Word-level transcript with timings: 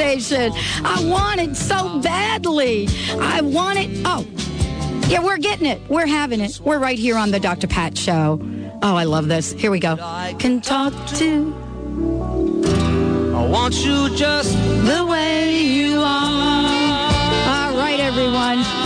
conversation. 0.00 0.52
I 0.84 1.04
want 1.04 1.40
it 1.40 1.56
so 1.56 2.00
badly. 2.00 2.88
I 3.18 3.40
want 3.40 3.78
it. 3.78 3.90
Oh, 4.04 4.26
yeah, 5.08 5.22
we're 5.22 5.38
getting 5.38 5.66
it. 5.66 5.80
We're 5.88 6.06
having 6.06 6.40
it. 6.40 6.60
We're 6.60 6.78
right 6.78 6.98
here 6.98 7.16
on 7.16 7.30
the 7.30 7.40
Dr. 7.40 7.66
Pat 7.66 7.96
Show. 7.98 8.40
Oh, 8.82 8.96
I 8.96 9.04
love 9.04 9.28
this. 9.28 9.52
Here 9.52 9.70
we 9.70 9.80
go. 9.80 9.98
I 10.00 10.34
can 10.38 10.60
talk 10.60 10.92
to. 11.16 11.54
I 13.34 13.46
want 13.46 13.84
you 13.84 14.14
just 14.16 14.52
the 14.86 15.04
way 15.06 15.62
you 15.62 15.98
are. 16.00 16.02
All 16.02 17.76
right, 17.76 18.00
everyone. 18.00 18.79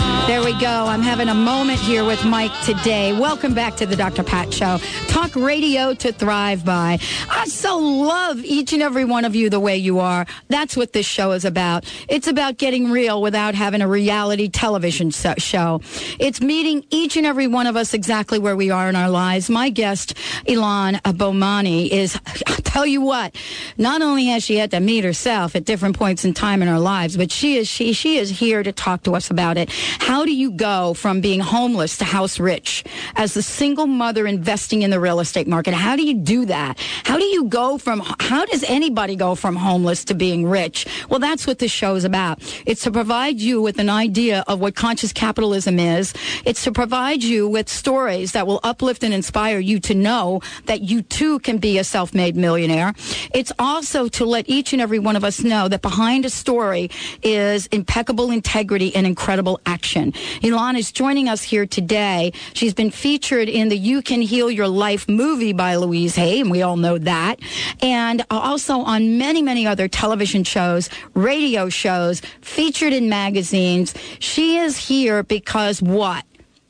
We 0.45 0.53
go. 0.59 0.85
I'm 0.85 1.01
having 1.01 1.27
a 1.27 1.33
moment 1.33 1.79
here 1.79 2.05
with 2.05 2.23
Mike 2.23 2.51
today. 2.61 3.13
Welcome 3.13 3.55
back 3.55 3.77
to 3.77 3.87
the 3.87 3.95
Dr. 3.95 4.21
Pat 4.21 4.53
Show. 4.53 4.77
Talk 5.07 5.35
radio 5.35 5.95
to 5.95 6.11
thrive 6.11 6.63
by. 6.63 6.99
I 7.31 7.45
so 7.47 7.79
love 7.79 8.37
each 8.45 8.71
and 8.71 8.83
every 8.83 9.05
one 9.05 9.25
of 9.25 9.33
you 9.33 9.49
the 9.49 9.59
way 9.59 9.75
you 9.75 9.97
are. 9.97 10.27
That's 10.47 10.77
what 10.77 10.93
this 10.93 11.07
show 11.07 11.31
is 11.31 11.45
about. 11.45 11.91
It's 12.07 12.27
about 12.27 12.59
getting 12.59 12.91
real 12.91 13.23
without 13.23 13.55
having 13.55 13.81
a 13.81 13.87
reality 13.87 14.47
television 14.47 15.09
show. 15.09 15.81
It's 16.19 16.41
meeting 16.41 16.85
each 16.91 17.17
and 17.17 17.25
every 17.25 17.47
one 17.47 17.65
of 17.65 17.75
us 17.75 17.95
exactly 17.95 18.37
where 18.37 18.55
we 18.55 18.69
are 18.69 18.87
in 18.87 18.95
our 18.95 19.09
lives. 19.09 19.49
My 19.49 19.69
guest, 19.71 20.13
Ilan 20.47 21.01
Bomani, 21.01 21.89
is, 21.89 22.19
I'll 22.45 22.55
tell 22.57 22.85
you 22.85 23.01
what, 23.01 23.35
not 23.79 24.03
only 24.03 24.25
has 24.25 24.43
she 24.43 24.57
had 24.57 24.69
to 24.71 24.79
meet 24.79 25.03
herself 25.03 25.55
at 25.55 25.65
different 25.65 25.97
points 25.97 26.23
in 26.23 26.35
time 26.35 26.61
in 26.61 26.67
our 26.67 26.79
lives, 26.79 27.17
but 27.17 27.31
she 27.31 27.57
is, 27.57 27.67
she, 27.67 27.93
she 27.93 28.17
is 28.17 28.29
here 28.29 28.61
to 28.61 28.71
talk 28.71 29.01
to 29.03 29.15
us 29.15 29.31
about 29.31 29.57
it. 29.57 29.71
How 29.71 30.23
do 30.23 30.34
you 30.35 30.51
go 30.51 30.93
from 30.93 31.21
being 31.21 31.39
homeless 31.39 31.97
to 31.97 32.05
house 32.05 32.39
rich 32.39 32.83
as 33.15 33.35
a 33.35 33.41
single 33.41 33.87
mother 33.87 34.27
investing 34.27 34.83
in 34.83 34.91
the 34.91 34.99
real 34.99 35.19
estate 35.19 35.47
market? 35.47 35.73
How 35.73 35.95
do 35.95 36.03
you 36.03 36.13
do 36.13 36.45
that? 36.45 36.77
How 37.03 37.17
do 37.17 37.23
you 37.23 37.45
go 37.45 37.77
from, 37.77 38.01
how 38.19 38.45
does 38.45 38.63
anybody 38.65 39.15
go 39.15 39.35
from 39.35 39.55
homeless 39.55 40.05
to 40.05 40.13
being 40.13 40.45
rich? 40.45 40.85
Well, 41.09 41.19
that's 41.19 41.47
what 41.47 41.59
this 41.59 41.71
show 41.71 41.95
is 41.95 42.03
about. 42.03 42.39
It's 42.65 42.83
to 42.83 42.91
provide 42.91 43.39
you 43.39 43.61
with 43.61 43.79
an 43.79 43.89
idea 43.89 44.43
of 44.47 44.59
what 44.59 44.75
conscious 44.75 45.11
capitalism 45.13 45.79
is. 45.79 46.13
It's 46.45 46.63
to 46.65 46.71
provide 46.71 47.23
you 47.23 47.47
with 47.47 47.69
stories 47.69 48.33
that 48.33 48.45
will 48.45 48.59
uplift 48.63 49.03
and 49.03 49.13
inspire 49.13 49.59
you 49.59 49.79
to 49.81 49.95
know 49.95 50.41
that 50.65 50.81
you 50.81 51.01
too 51.01 51.39
can 51.39 51.57
be 51.57 51.77
a 51.77 51.83
self-made 51.83 52.35
millionaire. 52.35 52.93
It's 53.33 53.51
also 53.57 54.07
to 54.09 54.25
let 54.25 54.49
each 54.49 54.73
and 54.73 54.81
every 54.81 54.99
one 54.99 55.15
of 55.15 55.23
us 55.23 55.43
know 55.43 55.67
that 55.67 55.81
behind 55.81 56.25
a 56.25 56.29
story 56.29 56.89
is 57.23 57.67
impeccable 57.67 58.31
integrity 58.31 58.95
and 58.95 59.07
incredible 59.07 59.59
action. 59.65 60.13
Ilan 60.41 60.77
is 60.77 60.91
joining 60.91 61.29
us 61.29 61.43
here 61.43 61.65
today. 61.65 62.33
She's 62.53 62.73
been 62.73 62.91
featured 62.91 63.49
in 63.49 63.69
the 63.69 63.77
You 63.77 64.01
Can 64.01 64.21
Heal 64.21 64.51
Your 64.51 64.67
Life 64.67 65.07
movie 65.07 65.53
by 65.53 65.75
Louise 65.75 66.15
Hay, 66.15 66.39
and 66.41 66.51
we 66.51 66.61
all 66.61 66.77
know 66.77 66.97
that. 66.97 67.39
And 67.81 68.25
also 68.29 68.79
on 68.79 69.17
many, 69.17 69.41
many 69.41 69.65
other 69.67 69.87
television 69.87 70.43
shows, 70.43 70.89
radio 71.13 71.69
shows, 71.69 72.21
featured 72.41 72.93
in 72.93 73.09
magazines. 73.09 73.93
She 74.19 74.57
is 74.57 74.77
here 74.77 75.23
because 75.23 75.81
what? 75.81 76.25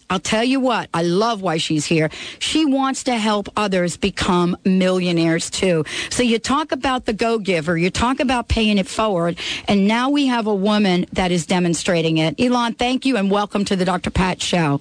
I'll 0.09 0.19
tell 0.19 0.43
you 0.43 0.59
what, 0.59 0.89
I 0.93 1.01
love 1.01 1.41
why 1.41 1.57
she's 1.57 1.85
here. 1.85 2.09
She 2.39 2.65
wants 2.65 3.03
to 3.05 3.17
help 3.17 3.49
others 3.57 3.97
become 3.97 4.55
millionaires 4.63 5.49
too. 5.49 5.83
So 6.09 6.21
you 6.21 6.37
talk 6.39 6.71
about 6.71 7.05
the 7.05 7.13
go 7.13 7.39
giver, 7.39 7.77
you 7.77 7.89
talk 7.89 8.19
about 8.19 8.47
paying 8.47 8.77
it 8.77 8.87
forward, 8.87 9.37
and 9.67 9.87
now 9.87 10.09
we 10.09 10.27
have 10.27 10.47
a 10.47 10.55
woman 10.55 11.05
that 11.13 11.31
is 11.31 11.45
demonstrating 11.45 12.17
it. 12.17 12.37
Ilan, 12.37 12.77
thank 12.77 13.05
you 13.05 13.17
and 13.17 13.31
welcome 13.31 13.65
to 13.65 13.75
the 13.75 13.85
Dr. 13.85 14.11
Pat 14.11 14.41
Show. 14.41 14.79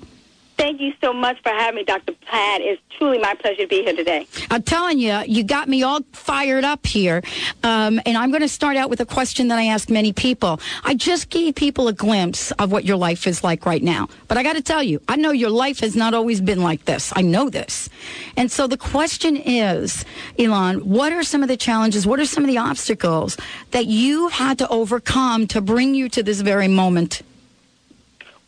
Thank 0.57 0.81
you 0.81 0.93
so 1.01 1.13
much 1.13 1.41
for 1.43 1.49
having 1.49 1.77
me, 1.77 1.85
Dr. 1.85 2.13
Pat. 2.27 2.61
It's 2.61 2.81
truly 2.97 3.19
my 3.19 3.35
pleasure 3.35 3.63
to 3.63 3.67
be 3.67 3.83
here 3.83 3.95
today. 3.95 4.27
I'm 4.51 4.63
telling 4.63 4.99
you, 4.99 5.21
you 5.27 5.43
got 5.43 5.69
me 5.69 5.83
all 5.83 6.01
fired 6.13 6.65
up 6.65 6.87
here. 6.87 7.23
Um, 7.65 8.01
and 8.07 8.17
I'm 8.17 8.31
going 8.31 8.43
to 8.43 8.49
start 8.49 8.77
out 8.77 8.89
with 8.89 9.01
a 9.01 9.07
question 9.07 9.49
that 9.49 9.59
I 9.59 9.65
ask 9.65 9.91
many 9.91 10.13
people. 10.13 10.61
I 10.85 10.95
just 10.95 11.29
gave 11.31 11.57
people 11.57 11.89
a 11.89 11.93
glimpse 11.93 12.53
of 12.53 12.71
what 12.71 12.85
your 12.85 12.97
life 12.97 13.27
is 13.27 13.43
like 13.43 13.67
right 13.67 13.83
now. 13.83 14.09
But 14.29 14.39
I 14.39 14.43
got 14.43 14.55
to 14.55 14.63
tell 14.63 14.83
you, 14.83 15.01
I 15.09 15.17
know 15.17 15.33
your 15.33 15.51
life 15.51 15.81
has 15.81 15.97
not 15.97 16.15
always 16.15 16.41
been 16.41 16.63
like 16.63 16.85
this. 16.85 17.13
I 17.17 17.23
know 17.23 17.51
this. 17.51 17.89
And 18.37 18.51
so 18.51 18.67
the 18.67 18.79
question 18.79 19.37
is, 19.37 20.05
Ilan, 20.39 20.83
what 20.83 21.13
are 21.13 21.25
some 21.25 21.43
of 21.43 21.49
the 21.49 21.57
challenges? 21.57 22.07
What 22.07 22.21
are 22.21 22.27
some 22.27 22.45
of 22.45 22.49
the 22.49 22.59
obstacles 22.59 23.37
that 23.73 23.87
you 23.87 24.29
had 24.29 24.59
to 24.59 24.69
overcome 24.69 25.49
to 25.49 25.61
bring 25.61 25.95
you 25.95 26.09
to 26.11 26.23
this 26.23 26.41
very 26.43 26.69
moment? 26.69 27.23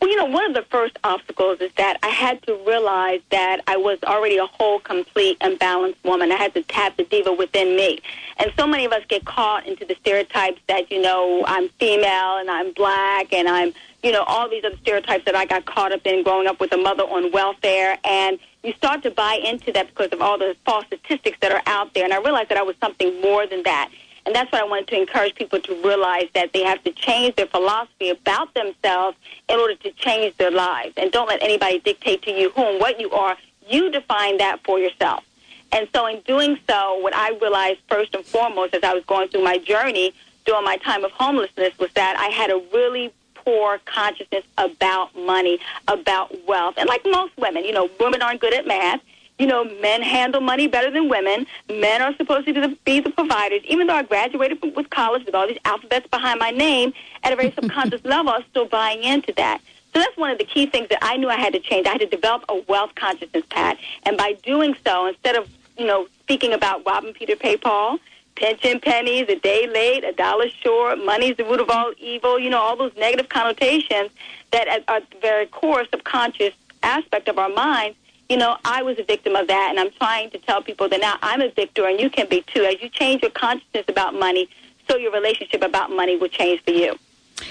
Well, 0.00 0.10
you 0.10 0.16
know, 0.16 0.26
one 0.26 0.44
of 0.44 0.54
the 0.54 0.62
first 0.70 0.98
obstacles 1.04 1.60
is 1.60 1.72
that 1.78 1.98
I 2.02 2.08
had 2.08 2.42
to 2.42 2.54
realize 2.66 3.20
that 3.30 3.62
I 3.66 3.78
was 3.78 3.98
already 4.04 4.36
a 4.36 4.44
whole, 4.44 4.78
complete, 4.78 5.38
and 5.40 5.58
balanced 5.58 6.04
woman. 6.04 6.30
I 6.30 6.36
had 6.36 6.52
to 6.54 6.62
tap 6.62 6.96
the 6.98 7.04
diva 7.04 7.32
within 7.32 7.76
me. 7.76 8.00
And 8.36 8.52
so 8.58 8.66
many 8.66 8.84
of 8.84 8.92
us 8.92 9.02
get 9.08 9.24
caught 9.24 9.66
into 9.66 9.86
the 9.86 9.96
stereotypes 10.00 10.60
that, 10.68 10.90
you 10.90 11.00
know, 11.00 11.44
I'm 11.46 11.70
female 11.80 12.36
and 12.36 12.50
I'm 12.50 12.72
black 12.72 13.32
and 13.32 13.48
I'm, 13.48 13.72
you 14.02 14.12
know, 14.12 14.22
all 14.24 14.50
these 14.50 14.64
other 14.64 14.76
stereotypes 14.82 15.24
that 15.24 15.34
I 15.34 15.46
got 15.46 15.64
caught 15.64 15.92
up 15.92 16.02
in 16.04 16.22
growing 16.22 16.46
up 16.46 16.60
with 16.60 16.72
a 16.72 16.76
mother 16.76 17.04
on 17.04 17.32
welfare. 17.32 17.98
And 18.04 18.38
you 18.62 18.74
start 18.74 19.02
to 19.04 19.10
buy 19.10 19.40
into 19.42 19.72
that 19.72 19.88
because 19.88 20.10
of 20.12 20.20
all 20.20 20.36
the 20.36 20.54
false 20.66 20.84
statistics 20.86 21.38
that 21.40 21.52
are 21.52 21.62
out 21.64 21.94
there. 21.94 22.04
And 22.04 22.12
I 22.12 22.18
realized 22.18 22.50
that 22.50 22.58
I 22.58 22.62
was 22.62 22.76
something 22.82 23.18
more 23.22 23.46
than 23.46 23.62
that. 23.62 23.90
And 24.26 24.34
that's 24.34 24.50
what 24.50 24.60
I 24.60 24.64
wanted 24.64 24.88
to 24.88 25.00
encourage 25.00 25.36
people 25.36 25.60
to 25.60 25.74
realize 25.82 26.26
that 26.34 26.52
they 26.52 26.64
have 26.64 26.82
to 26.82 26.90
change 26.90 27.36
their 27.36 27.46
philosophy 27.46 28.10
about 28.10 28.52
themselves 28.54 29.16
in 29.48 29.58
order 29.58 29.76
to 29.76 29.92
change 29.92 30.36
their 30.36 30.50
lives. 30.50 30.94
And 30.96 31.12
don't 31.12 31.28
let 31.28 31.42
anybody 31.42 31.78
dictate 31.78 32.22
to 32.22 32.32
you 32.32 32.50
who 32.50 32.62
and 32.62 32.80
what 32.80 33.00
you 33.00 33.10
are. 33.12 33.36
You 33.68 33.90
define 33.90 34.38
that 34.38 34.64
for 34.64 34.80
yourself. 34.80 35.24
And 35.72 35.88
so 35.94 36.06
in 36.06 36.20
doing 36.20 36.58
so, 36.68 36.98
what 36.98 37.14
I 37.14 37.36
realized 37.40 37.80
first 37.88 38.14
and 38.14 38.24
foremost 38.24 38.74
as 38.74 38.82
I 38.82 38.94
was 38.94 39.04
going 39.04 39.28
through 39.28 39.44
my 39.44 39.58
journey 39.58 40.12
during 40.44 40.64
my 40.64 40.76
time 40.78 41.04
of 41.04 41.12
homelessness 41.12 41.78
was 41.78 41.92
that 41.94 42.16
I 42.18 42.26
had 42.26 42.50
a 42.50 42.60
really 42.72 43.12
poor 43.34 43.78
consciousness 43.84 44.44
about 44.58 45.16
money, 45.16 45.58
about 45.86 46.34
wealth. 46.46 46.74
And 46.78 46.88
like 46.88 47.02
most 47.04 47.32
women, 47.36 47.64
you 47.64 47.72
know, 47.72 47.88
women 48.00 48.22
aren't 48.22 48.40
good 48.40 48.54
at 48.54 48.66
math 48.66 49.00
you 49.38 49.46
know, 49.46 49.64
men 49.80 50.02
handle 50.02 50.40
money 50.40 50.66
better 50.66 50.90
than 50.90 51.08
women. 51.08 51.46
Men 51.68 52.00
are 52.02 52.14
supposed 52.16 52.46
to 52.46 52.54
be 52.54 52.60
the 52.60 52.76
be 52.84 53.00
the 53.00 53.10
providers. 53.10 53.62
Even 53.64 53.86
though 53.86 53.94
I 53.94 54.02
graduated 54.02 54.60
from, 54.60 54.74
with 54.74 54.90
college 54.90 55.24
with 55.26 55.34
all 55.34 55.46
these 55.46 55.58
alphabets 55.64 56.06
behind 56.08 56.40
my 56.40 56.50
name, 56.50 56.92
at 57.22 57.32
a 57.32 57.36
very 57.36 57.50
subconscious 57.60 58.04
level, 58.04 58.32
I 58.32 58.38
was 58.38 58.46
still 58.50 58.66
buying 58.66 59.02
into 59.02 59.32
that. 59.36 59.60
So 59.92 60.00
that's 60.00 60.16
one 60.16 60.30
of 60.30 60.38
the 60.38 60.44
key 60.44 60.66
things 60.66 60.88
that 60.88 60.98
I 61.02 61.16
knew 61.16 61.28
I 61.28 61.36
had 61.36 61.52
to 61.54 61.60
change. 61.60 61.86
I 61.86 61.92
had 61.92 62.00
to 62.00 62.06
develop 62.06 62.44
a 62.48 62.60
wealth 62.68 62.94
consciousness, 62.94 63.44
Pat. 63.48 63.78
And 64.02 64.16
by 64.16 64.34
doing 64.42 64.76
so, 64.86 65.06
instead 65.06 65.36
of, 65.36 65.48
you 65.78 65.86
know, 65.86 66.06
speaking 66.20 66.52
about 66.52 66.84
robbing 66.84 67.14
Peter, 67.14 67.34
pay 67.34 67.56
Paul, 67.56 67.98
pension 68.36 68.78
pennies, 68.80 69.26
a 69.28 69.36
day 69.36 69.66
late, 69.66 70.04
a 70.04 70.12
dollar 70.12 70.48
short, 70.62 71.02
money's 71.02 71.36
the 71.36 71.44
root 71.44 71.60
of 71.60 71.70
all 71.70 71.92
evil, 71.98 72.38
you 72.38 72.50
know, 72.50 72.58
all 72.58 72.76
those 72.76 72.92
negative 72.96 73.28
connotations 73.30 74.10
that 74.50 74.68
are 74.68 74.96
at 74.96 75.10
the 75.10 75.18
very 75.18 75.46
core 75.46 75.84
subconscious 75.90 76.52
aspect 76.82 77.28
of 77.28 77.38
our 77.38 77.48
minds, 77.48 77.96
you 78.28 78.36
know, 78.36 78.56
I 78.64 78.82
was 78.82 78.98
a 78.98 79.04
victim 79.04 79.36
of 79.36 79.46
that, 79.48 79.68
and 79.70 79.78
I'm 79.78 79.90
trying 79.92 80.30
to 80.30 80.38
tell 80.38 80.62
people 80.62 80.88
that 80.88 81.00
now 81.00 81.16
I'm 81.22 81.40
a 81.40 81.50
victor, 81.50 81.86
and 81.86 82.00
you 82.00 82.10
can 82.10 82.28
be 82.28 82.42
too. 82.42 82.64
As 82.64 82.82
you 82.82 82.88
change 82.88 83.22
your 83.22 83.30
consciousness 83.30 83.84
about 83.88 84.14
money, 84.14 84.48
so 84.88 84.96
your 84.96 85.12
relationship 85.12 85.62
about 85.62 85.90
money 85.90 86.16
will 86.16 86.28
change 86.28 86.62
for 86.64 86.72
you. 86.72 86.98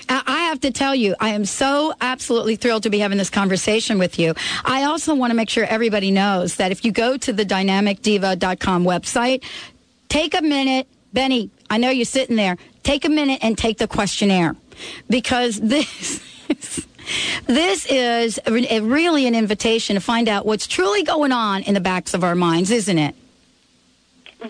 I 0.09 0.41
have 0.49 0.59
to 0.61 0.71
tell 0.71 0.95
you, 0.95 1.15
I 1.19 1.29
am 1.29 1.45
so 1.45 1.93
absolutely 2.01 2.55
thrilled 2.55 2.83
to 2.83 2.89
be 2.89 2.99
having 2.99 3.17
this 3.17 3.29
conversation 3.29 3.99
with 3.99 4.17
you. 4.17 4.33
I 4.63 4.83
also 4.83 5.13
want 5.13 5.31
to 5.31 5.35
make 5.35 5.49
sure 5.49 5.63
everybody 5.65 6.11
knows 6.11 6.55
that 6.55 6.71
if 6.71 6.83
you 6.83 6.91
go 6.91 7.17
to 7.17 7.33
the 7.33 7.45
dynamicdiva.com 7.45 8.83
website, 8.83 9.43
take 10.09 10.33
a 10.33 10.41
minute. 10.41 10.87
Benny, 11.13 11.49
I 11.69 11.77
know 11.77 11.89
you're 11.89 12.05
sitting 12.05 12.35
there. 12.35 12.57
Take 12.83 13.05
a 13.05 13.09
minute 13.09 13.39
and 13.41 13.57
take 13.57 13.77
the 13.77 13.87
questionnaire 13.87 14.55
because 15.09 15.59
this. 15.61 16.21
This 17.45 17.85
is 17.85 18.39
really 18.47 19.27
an 19.27 19.35
invitation 19.35 19.95
to 19.95 20.01
find 20.01 20.27
out 20.27 20.45
what's 20.45 20.67
truly 20.67 21.03
going 21.03 21.31
on 21.31 21.63
in 21.63 21.73
the 21.73 21.79
backs 21.79 22.13
of 22.13 22.23
our 22.23 22.35
minds, 22.35 22.71
isn't 22.71 22.97
it? 22.97 23.15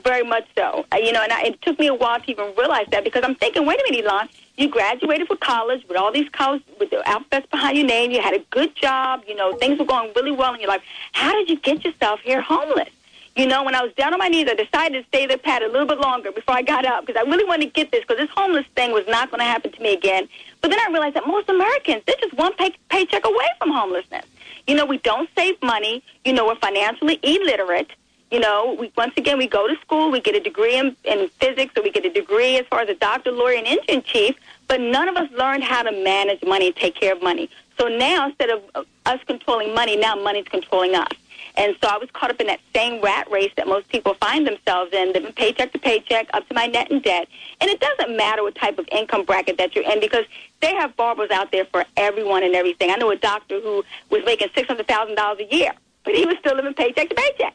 Very 0.04 0.24
much 0.24 0.46
so. 0.58 0.86
You 0.94 1.12
know, 1.14 1.24
and 1.24 1.32
I, 1.32 1.44
it 1.44 1.62
took 1.62 1.80
me 1.80 1.88
a 1.88 1.94
while 1.94 2.20
to 2.20 2.32
even 2.32 2.54
realize 2.58 2.88
that 2.92 3.04
because 3.04 3.24
I'm 3.24 3.36
thinking, 3.36 3.66
wait 3.66 3.80
a 3.80 3.92
minute, 3.92 4.06
Ilan, 4.06 4.30
you 4.58 4.68
graduated 4.70 5.28
from 5.28 5.38
college 5.38 5.86
with 5.88 5.98
all 5.98 6.12
these 6.12 6.30
college 6.30 6.64
with 6.80 6.90
the 6.90 7.08
alphabets 7.08 7.48
behind 7.50 7.78
your 7.78 7.86
name. 7.86 8.12
You 8.12 8.22
had 8.22 8.34
a 8.34 8.44
good 8.50 8.76
job. 8.76 9.24
You 9.28 9.36
know, 9.36 9.56
things 9.58 9.80
were 9.80 9.86
going 9.86 10.12
really 10.16 10.32
well 10.32 10.54
in 10.54 10.60
your 10.60 10.70
life. 10.70 10.82
How 11.14 11.34
did 11.34 11.50
you 11.50 11.58
get 11.58 11.86
yourself 11.86 12.20
here 12.22 12.42
homeless? 12.42 12.90
You 13.36 13.46
know, 13.46 13.64
when 13.64 13.76
I 13.76 13.82
was 13.82 13.92
down 13.96 14.14
on 14.14 14.20
my 14.20 14.30
knees, 14.30 14.48
I 14.50 14.54
decided 14.54 15.02
to 15.02 15.08
stay 15.10 15.26
there, 15.26 15.38
Pat, 15.38 15.62
a 15.62 15.68
little 15.68 15.86
bit 15.86 16.00
longer 16.00 16.32
before 16.32 16.56
I 16.56 16.62
got 16.62 16.86
up 16.86 17.06
because 17.06 17.22
I 17.22 17.30
really 17.30 17.44
wanted 17.44 17.66
to 17.66 17.72
get 17.72 17.92
this 17.92 18.02
because 18.02 18.18
this 18.18 18.30
homeless 18.34 18.66
thing 18.78 18.94
was 18.94 19.04
not 19.10 19.30
going 19.30 19.40
to 19.40 19.46
happen 19.46 19.74
to 19.74 19.82
me 19.82 19.94
again. 19.94 20.30
But 20.62 20.72
then 20.72 20.80
I 20.80 20.90
realized 20.90 21.18
that 21.18 21.28
most 21.28 21.50
Americans, 21.50 22.04
they're 22.08 22.16
just 22.22 22.34
one 22.36 22.54
pay- 22.56 22.78
paycheck 22.90 23.26
away 23.26 23.48
from 23.60 23.72
homelessness. 23.72 24.26
You 24.68 24.76
know, 24.76 24.86
we 24.86 25.00
don't 25.00 25.30
save 25.36 25.62
money. 25.62 26.02
You 26.24 26.32
know, 26.32 26.46
we're 26.46 26.56
financially 26.56 27.20
illiterate. 27.24 27.92
You 28.36 28.42
know, 28.42 28.76
we, 28.78 28.92
once 28.98 29.14
again, 29.16 29.38
we 29.38 29.48
go 29.48 29.66
to 29.66 29.78
school, 29.80 30.12
we 30.12 30.20
get 30.20 30.36
a 30.36 30.42
degree 30.42 30.76
in, 30.78 30.94
in 31.06 31.30
physics, 31.40 31.72
or 31.78 31.84
we 31.84 31.90
get 31.90 32.04
a 32.04 32.10
degree 32.10 32.58
as 32.58 32.66
far 32.68 32.82
as 32.82 32.90
a 32.90 32.94
doctor, 32.94 33.32
lawyer, 33.32 33.56
and 33.56 33.66
engine 33.66 34.04
chief, 34.04 34.36
but 34.68 34.82
none 34.82 35.08
of 35.08 35.16
us 35.16 35.32
learned 35.32 35.64
how 35.64 35.84
to 35.84 35.92
manage 36.04 36.44
money 36.44 36.68
and 36.68 36.76
take 36.76 36.96
care 36.96 37.14
of 37.14 37.24
money. 37.24 37.50
So 37.80 37.88
now, 37.88 38.28
instead 38.28 38.50
of 38.50 38.62
uh, 38.76 38.84
us 39.06 39.22
controlling 39.26 39.74
money, 39.74 39.96
now 39.96 40.18
money's 40.18 40.50
controlling 40.50 40.96
us. 40.96 41.08
And 41.56 41.78
so 41.82 41.88
I 41.88 41.98
was 41.98 42.10
caught 42.12 42.30
up 42.30 42.42
in 42.42 42.48
that 42.48 42.60
same 42.76 43.02
rat 43.02 43.32
race 43.32 43.54
that 43.56 43.70
most 43.70 43.88
people 43.88 44.16
find 44.16 44.46
themselves 44.46 44.92
in, 44.92 45.14
living 45.14 45.32
paycheck 45.32 45.72
to 45.72 45.80
paycheck, 45.80 46.28
up 46.34 46.46
to 46.50 46.54
my 46.54 46.66
net 46.66 46.92
in 46.92 47.00
debt. 47.00 47.30
And 47.62 47.70
it 47.70 47.80
doesn't 47.80 48.18
matter 48.18 48.44
what 48.44 48.56
type 48.56 48.78
of 48.78 48.86
income 48.92 49.24
bracket 49.24 49.58
that 49.60 49.74
you're 49.76 49.90
in 49.90 50.02
because 50.02 50.26
they 50.60 50.76
have 50.76 50.94
barbers 50.98 51.32
out 51.32 51.54
there 51.54 51.64
for 51.64 51.86
everyone 51.96 52.44
and 52.44 52.54
everything. 52.54 52.92
I 52.92 52.96
know 52.96 53.12
a 53.12 53.16
doctor 53.16 53.62
who 53.62 53.86
was 54.10 54.24
making 54.26 54.50
$600,000 54.50 55.40
a 55.40 55.56
year, 55.56 55.72
but 56.04 56.16
he 56.16 56.26
was 56.26 56.36
still 56.40 56.58
living 56.58 56.74
paycheck 56.74 57.08
to 57.08 57.16
paycheck. 57.16 57.54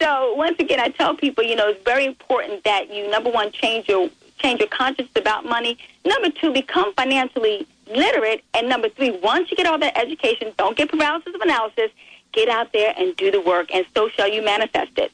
So 0.00 0.34
once 0.34 0.58
again, 0.58 0.80
I 0.80 0.88
tell 0.88 1.14
people, 1.14 1.44
you 1.44 1.56
know, 1.56 1.68
it's 1.68 1.82
very 1.84 2.04
important 2.04 2.64
that 2.64 2.92
you, 2.92 3.10
number 3.10 3.30
one, 3.30 3.50
change 3.52 3.88
your 3.88 4.10
change 4.38 4.60
your 4.60 4.68
conscience 4.68 5.08
about 5.16 5.46
money. 5.46 5.78
Number 6.04 6.30
two, 6.30 6.52
become 6.52 6.92
financially 6.94 7.66
literate. 7.86 8.44
And 8.52 8.68
number 8.68 8.88
three, 8.90 9.18
once 9.22 9.50
you 9.50 9.56
get 9.56 9.66
all 9.66 9.78
that 9.78 9.96
education, 9.96 10.52
don't 10.58 10.76
get 10.76 10.90
paralysis 10.90 11.34
of 11.34 11.40
analysis. 11.40 11.90
Get 12.32 12.48
out 12.50 12.72
there 12.72 12.94
and 12.98 13.16
do 13.16 13.30
the 13.30 13.40
work, 13.40 13.74
and 13.74 13.86
so 13.94 14.10
shall 14.10 14.28
you 14.28 14.42
manifest 14.42 14.98
it. 14.98 15.10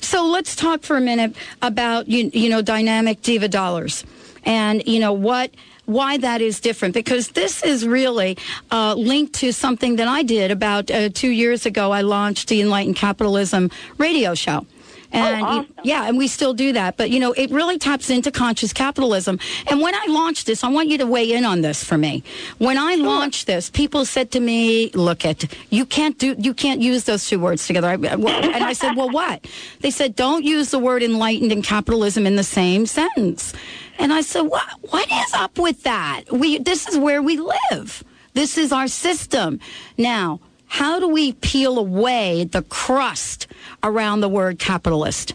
So 0.00 0.26
let's 0.26 0.56
talk 0.56 0.82
for 0.82 0.96
a 0.96 1.00
minute 1.00 1.36
about 1.62 2.08
you, 2.08 2.30
you 2.32 2.48
know 2.48 2.60
dynamic 2.60 3.22
diva 3.22 3.46
dollars, 3.46 4.04
and 4.44 4.82
you 4.86 4.98
know 4.98 5.12
what 5.12 5.52
why 5.90 6.16
that 6.18 6.40
is 6.40 6.60
different 6.60 6.94
because 6.94 7.28
this 7.28 7.62
is 7.62 7.86
really 7.86 8.36
uh, 8.70 8.94
linked 8.94 9.34
to 9.34 9.52
something 9.52 9.96
that 9.96 10.08
I 10.08 10.22
did 10.22 10.50
about 10.50 10.90
uh, 10.90 11.08
two 11.08 11.30
years 11.30 11.66
ago. 11.66 11.90
I 11.92 12.02
launched 12.02 12.48
the 12.48 12.60
Enlightened 12.60 12.96
Capitalism 12.96 13.70
radio 13.98 14.34
show. 14.34 14.66
And 15.12 15.42
oh, 15.42 15.46
awesome. 15.46 15.74
yeah, 15.82 16.06
and 16.06 16.16
we 16.16 16.28
still 16.28 16.54
do 16.54 16.72
that. 16.72 16.96
But 16.96 17.10
you 17.10 17.18
know, 17.18 17.32
it 17.32 17.50
really 17.50 17.78
taps 17.78 18.10
into 18.10 18.30
conscious 18.30 18.72
capitalism. 18.72 19.40
And 19.68 19.80
when 19.80 19.94
I 19.94 20.06
launched 20.08 20.46
this, 20.46 20.62
I 20.62 20.68
want 20.68 20.88
you 20.88 20.98
to 20.98 21.06
weigh 21.06 21.32
in 21.32 21.44
on 21.44 21.62
this 21.62 21.82
for 21.82 21.98
me. 21.98 22.22
When 22.58 22.78
I 22.78 22.94
launched 22.94 23.48
this, 23.48 23.70
people 23.70 24.04
said 24.04 24.30
to 24.32 24.40
me, 24.40 24.90
"Look 24.94 25.24
at 25.24 25.52
you 25.70 25.84
can't 25.84 26.16
do 26.16 26.36
you 26.38 26.54
can't 26.54 26.80
use 26.80 27.04
those 27.04 27.28
two 27.28 27.40
words 27.40 27.66
together." 27.66 27.88
I, 27.88 27.94
and 27.94 28.64
I 28.64 28.72
said, 28.72 28.96
"Well, 28.96 29.10
what?" 29.10 29.46
They 29.80 29.90
said, 29.90 30.14
"Don't 30.14 30.44
use 30.44 30.70
the 30.70 30.78
word 30.78 31.02
enlightened 31.02 31.50
and 31.50 31.64
capitalism 31.64 32.24
in 32.24 32.36
the 32.36 32.44
same 32.44 32.86
sentence." 32.86 33.52
And 34.00 34.14
I 34.14 34.22
said, 34.22 34.40
"What 34.40 34.66
what 34.90 35.06
is 35.12 35.34
up 35.34 35.58
with 35.58 35.82
that? 35.82 36.22
We 36.32 36.58
this 36.58 36.88
is 36.88 36.96
where 36.96 37.20
we 37.20 37.36
live. 37.36 38.02
This 38.32 38.56
is 38.56 38.72
our 38.72 38.88
system." 38.88 39.60
Now, 39.98 40.40
how 40.68 40.98
do 40.98 41.06
we 41.06 41.34
peel 41.34 41.78
away 41.78 42.44
the 42.44 42.62
crust 42.62 43.46
around 43.82 44.20
the 44.22 44.28
word 44.28 44.58
capitalist? 44.58 45.34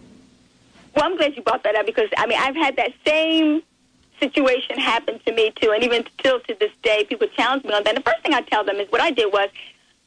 Well, 0.96 1.04
I'm 1.04 1.16
glad 1.16 1.36
you 1.36 1.42
brought 1.42 1.62
that 1.62 1.76
up 1.76 1.86
because 1.86 2.08
I 2.18 2.26
mean 2.26 2.38
I've 2.40 2.56
had 2.56 2.74
that 2.76 2.92
same 3.06 3.62
situation 4.18 4.78
happen 4.78 5.20
to 5.26 5.32
me 5.32 5.52
too, 5.60 5.70
and 5.70 5.84
even 5.84 6.04
still 6.18 6.40
to 6.40 6.56
this 6.58 6.72
day, 6.82 7.04
people 7.08 7.28
challenge 7.36 7.62
me 7.62 7.72
on 7.72 7.84
that. 7.84 7.94
And 7.94 7.98
the 7.98 8.10
first 8.10 8.22
thing 8.22 8.34
I 8.34 8.40
tell 8.40 8.64
them 8.64 8.76
is 8.76 8.90
what 8.90 9.00
I 9.00 9.12
did 9.12 9.32
was 9.32 9.48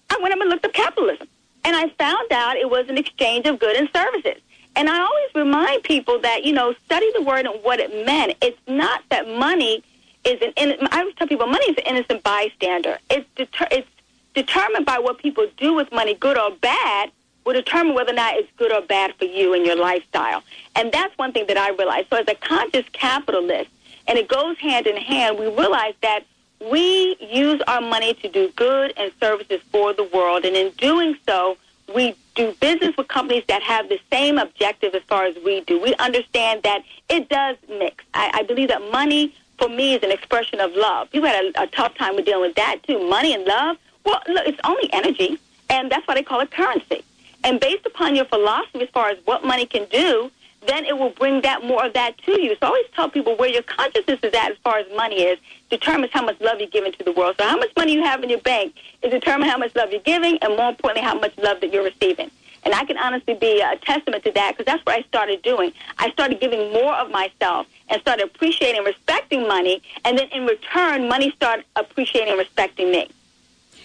I 0.10 0.18
went 0.22 0.34
up 0.34 0.42
and 0.42 0.50
looked 0.50 0.66
up 0.66 0.74
capitalism, 0.74 1.30
and 1.64 1.78
I 1.78 1.88
found 1.98 2.30
out 2.34 2.58
it 2.58 2.70
was 2.70 2.90
an 2.90 2.98
exchange 2.98 3.46
of 3.46 3.58
goods 3.58 3.80
and 3.80 3.90
services. 3.96 4.42
And 4.76 4.90
I 4.90 5.00
always 5.00 5.36
remind 5.36 5.84
people 5.84 6.20
that 6.22 6.46
you 6.46 6.54
know 6.54 6.74
study 6.86 7.12
the 7.14 7.22
word 7.22 7.46
and 7.46 7.64
what 7.64 7.80
it 7.80 8.06
meant. 8.06 8.38
It's 8.42 8.60
not 8.68 9.02
that 9.10 9.28
money 9.28 9.84
is 10.26 10.42
an. 10.42 10.88
I 10.92 11.00
always 11.00 11.16
tell 11.16 11.28
people 11.28 11.48
money 11.48 11.66
is 11.66 11.78
an 11.78 11.96
innocent 11.96 12.24
bystander. 12.24 13.00
It's 13.10 13.28
deter, 13.36 13.68
it's 13.72 13.88
determined 14.34 14.86
by 14.86 15.00
what 15.00 15.18
people 15.18 15.48
do 15.58 15.74
with 15.74 15.92
money, 15.92 16.14
good 16.14 16.38
or 16.38 16.52
bad, 16.52 17.12
will 17.46 17.54
determine 17.54 17.96
whether 17.96 18.12
or 18.12 18.16
not 18.16 18.36
it's 18.36 18.50
good 18.58 18.72
or 18.72 18.82
bad 18.82 19.14
for 19.16 19.26
you 19.26 19.54
and 19.54 19.66
your 19.66 19.76
lifestyle. 19.76 20.44
And 20.76 20.92
that's 20.92 21.18
one 21.18 21.32
thing 21.32 21.48
that 21.48 21.58
I 21.58 21.72
realized. 21.72 22.08
So 22.10 22.18
as 22.18 22.28
a 22.28 22.36
conscious 22.36 22.86
capitalist, 22.92 23.70
and 24.08 24.18
it 24.18 24.28
goes 24.28 24.58
hand 24.58 24.88
in 24.88 24.98
hand, 24.98 25.38
we 25.38 25.48
realize 25.48 25.94
that 26.02 26.26
we 26.72 27.16
use 27.20 27.62
our 27.68 27.82
money 27.82 28.14
to 28.16 28.30
do 28.30 28.50
good 28.56 28.94
and 28.98 29.12
services 29.20 29.62
for 29.72 29.94
the 29.94 30.04
world. 30.04 30.46
And 30.46 30.56
in 30.56 30.72
doing 30.72 31.16
so, 31.28 31.58
we 31.94 32.16
do 32.40 32.54
business 32.60 32.96
with 32.98 33.08
companies 33.08 33.44
that 33.48 33.62
have 33.64 33.90
the 33.90 34.00
same 34.12 34.38
objective 34.38 34.96
as 34.96 35.04
far 35.04 35.26
as 35.26 35.36
we 35.46 35.62
do. 35.62 35.82
We 35.82 35.94
understand 35.96 36.64
that 36.64 36.84
it 37.10 37.30
does 37.30 37.58
mix. 37.68 38.04
I, 38.14 38.32
I 38.34 38.44
believe 38.44 38.70
that 38.70 38.82
money, 38.92 39.36
for 39.58 39.70
me, 39.70 39.94
is 39.96 40.04
an 40.04 40.12
expression 40.12 40.60
of 40.60 40.72
love. 40.74 41.12
People 41.12 41.30
had 41.30 41.46
a, 41.46 41.64
a 41.64 41.68
tough 41.68 41.96
time 41.96 42.16
with 42.16 42.26
dealing 42.26 42.42
with 42.42 42.56
that, 42.56 42.82
too. 42.84 43.00
Money 43.10 43.34
and 43.34 43.46
love 43.46 43.78
well, 44.06 44.22
look, 44.28 44.48
it's 44.48 44.60
only 44.64 44.92
energy, 44.94 45.40
and 45.70 45.92
that's 45.92 46.08
why 46.08 46.16
they 46.16 46.24
call 46.24 46.40
it 46.40 46.52
currency. 46.52 47.04
And 47.44 47.60
based 47.60 47.86
upon 47.86 48.16
your 48.16 48.26
philosophy 48.26 48.82
as 48.82 48.90
far 48.90 49.10
as 49.10 49.18
what 49.26 49.46
money 49.46 49.66
can 49.66 49.86
do, 49.92 50.32
then 50.68 50.86
it 50.86 50.98
will 50.98 51.12
bring 51.12 51.42
that 51.42 51.64
more 51.64 51.86
of 51.86 51.94
that 51.94 52.18
to 52.20 52.42
you. 52.42 52.56
So 52.56 52.60
I 52.64 52.68
always 52.68 52.86
tell 52.94 53.10
people 53.10 53.36
where 53.38 53.50
your 53.50 53.64
consciousness 53.64 54.20
is 54.24 54.34
at 54.34 54.52
as 54.52 54.58
far 54.64 54.78
as 54.78 54.86
money 54.96 55.22
is 55.22 55.40
determines 55.70 56.12
how 56.12 56.24
much 56.24 56.40
love 56.42 56.60
you're 56.60 56.70
giving 56.70 56.92
to 56.94 57.04
the 57.04 57.12
world. 57.12 57.36
So 57.40 57.48
how 57.48 57.58
much 57.58 57.72
money 57.78 57.94
you 57.94 58.04
have 58.04 58.22
in 58.24 58.30
your 58.30 58.42
bank 58.42 58.76
is 59.02 59.12
determine 59.12 59.48
how 59.48 59.58
much 59.58 59.76
love 59.76 59.92
you're 59.92 60.02
giving, 60.02 60.38
and 60.40 60.58
more 60.58 60.70
importantly, 60.70 61.04
how 61.04 61.18
much 61.18 61.38
love 61.38 61.62
that 61.62 61.72
you're 61.72 61.84
receiving. 61.84 62.30
And 62.64 62.74
I 62.74 62.84
can 62.84 62.98
honestly 62.98 63.36
be 63.36 63.62
a 63.62 63.78
testament 63.78 64.26
to 64.26 64.32
that 64.34 64.58
because 64.58 64.66
that's 64.66 64.86
what 64.86 65.00
I 65.00 65.02
started 65.04 65.42
doing. 65.44 65.72
I 65.98 66.12
started 66.12 66.42
giving 66.42 66.74
more 66.74 66.94
of 66.94 67.10
myself 67.10 67.68
and 67.88 68.02
started 68.02 68.26
appreciating 68.26 68.80
and 68.80 68.86
respecting 68.86 69.48
money, 69.48 69.82
and 70.04 70.18
then 70.18 70.28
in 70.30 70.46
return, 70.46 71.08
money 71.08 71.32
started 71.32 71.66
appreciating 71.78 72.32
and 72.32 72.40
respecting 72.40 72.92
me. 72.92 73.10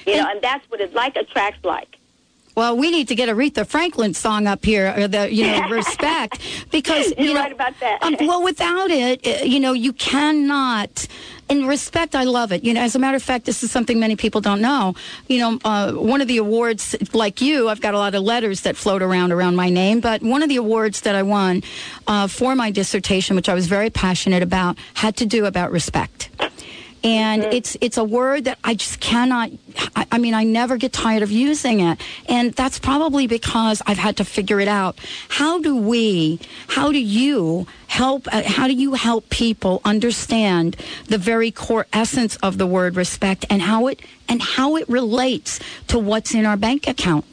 You 0.06 0.16
know, 0.16 0.28
and 0.28 0.42
that's 0.42 0.68
what 0.70 0.80
it 0.80 0.92
like 0.92 1.16
attracts 1.16 1.64
like. 1.64 1.96
Well, 2.54 2.76
we 2.76 2.90
need 2.90 3.08
to 3.08 3.14
get 3.14 3.28
Aretha 3.28 3.66
Franklin 3.66 4.14
song 4.14 4.46
up 4.46 4.64
here, 4.64 4.94
or 4.96 5.08
the 5.08 5.32
you 5.32 5.46
know 5.46 5.68
respect, 5.70 6.38
because 6.70 7.08
you 7.18 7.26
You're 7.26 7.34
know, 7.34 7.40
right 7.40 7.52
about 7.52 7.74
that. 7.80 8.02
um, 8.02 8.16
well, 8.20 8.42
without 8.44 8.90
it, 8.90 9.26
uh, 9.26 9.44
you 9.44 9.60
know, 9.60 9.72
you 9.72 9.92
cannot. 9.92 11.06
In 11.50 11.66
respect, 11.66 12.14
I 12.14 12.24
love 12.24 12.52
it. 12.52 12.64
You 12.64 12.72
know, 12.72 12.80
as 12.80 12.94
a 12.94 12.98
matter 12.98 13.16
of 13.16 13.22
fact, 13.22 13.44
this 13.44 13.62
is 13.62 13.70
something 13.70 14.00
many 14.00 14.16
people 14.16 14.40
don't 14.40 14.62
know. 14.62 14.94
You 15.28 15.38
know, 15.40 15.58
uh, 15.62 15.92
one 15.92 16.22
of 16.22 16.28
the 16.28 16.38
awards, 16.38 16.96
like 17.12 17.42
you, 17.42 17.68
I've 17.68 17.82
got 17.82 17.92
a 17.92 17.98
lot 17.98 18.14
of 18.14 18.22
letters 18.22 18.62
that 18.62 18.76
float 18.78 19.02
around 19.02 19.30
around 19.30 19.54
my 19.54 19.68
name. 19.68 20.00
But 20.00 20.22
one 20.22 20.42
of 20.42 20.48
the 20.48 20.56
awards 20.56 21.02
that 21.02 21.14
I 21.14 21.22
won 21.22 21.62
uh, 22.06 22.28
for 22.28 22.54
my 22.54 22.70
dissertation, 22.70 23.36
which 23.36 23.50
I 23.50 23.54
was 23.54 23.66
very 23.66 23.90
passionate 23.90 24.42
about, 24.42 24.78
had 24.94 25.16
to 25.18 25.26
do 25.26 25.44
about 25.44 25.70
respect 25.70 26.30
and 27.04 27.42
mm-hmm. 27.42 27.52
it's 27.52 27.76
it's 27.80 27.98
a 27.98 28.04
word 28.04 28.44
that 28.44 28.58
I 28.64 28.74
just 28.74 28.98
cannot. 28.98 29.50
I, 29.94 30.06
I, 30.10 30.18
mean, 30.18 30.34
I 30.34 30.44
never 30.44 30.76
get 30.78 30.92
tired 30.92 31.22
of 31.22 31.30
using 31.30 31.80
it, 31.80 32.00
and 32.28 32.52
that's 32.54 32.78
probably 32.78 33.26
because 33.26 33.82
I've 33.86 33.98
had 33.98 34.16
to 34.16 34.24
figure 34.24 34.58
it 34.58 34.68
out. 34.68 34.98
How 35.28 35.60
do 35.60 35.76
we? 35.76 36.40
How 36.68 36.90
do 36.90 36.98
you 36.98 37.66
help? 37.86 38.26
Uh, 38.32 38.42
how 38.44 38.66
do 38.66 38.72
you 38.72 38.94
help 38.94 39.28
people 39.28 39.82
understand 39.84 40.76
the 41.06 41.18
very 41.18 41.50
core 41.50 41.86
essence 41.92 42.36
of 42.36 42.56
the 42.56 42.66
word 42.66 42.96
respect 42.96 43.44
and 43.50 43.60
how 43.60 43.86
it 43.88 44.00
and 44.28 44.40
how 44.40 44.76
it 44.76 44.88
relates 44.88 45.60
to 45.88 45.98
what's 45.98 46.34
in 46.34 46.46
our 46.46 46.56
bank 46.56 46.88
account? 46.88 47.26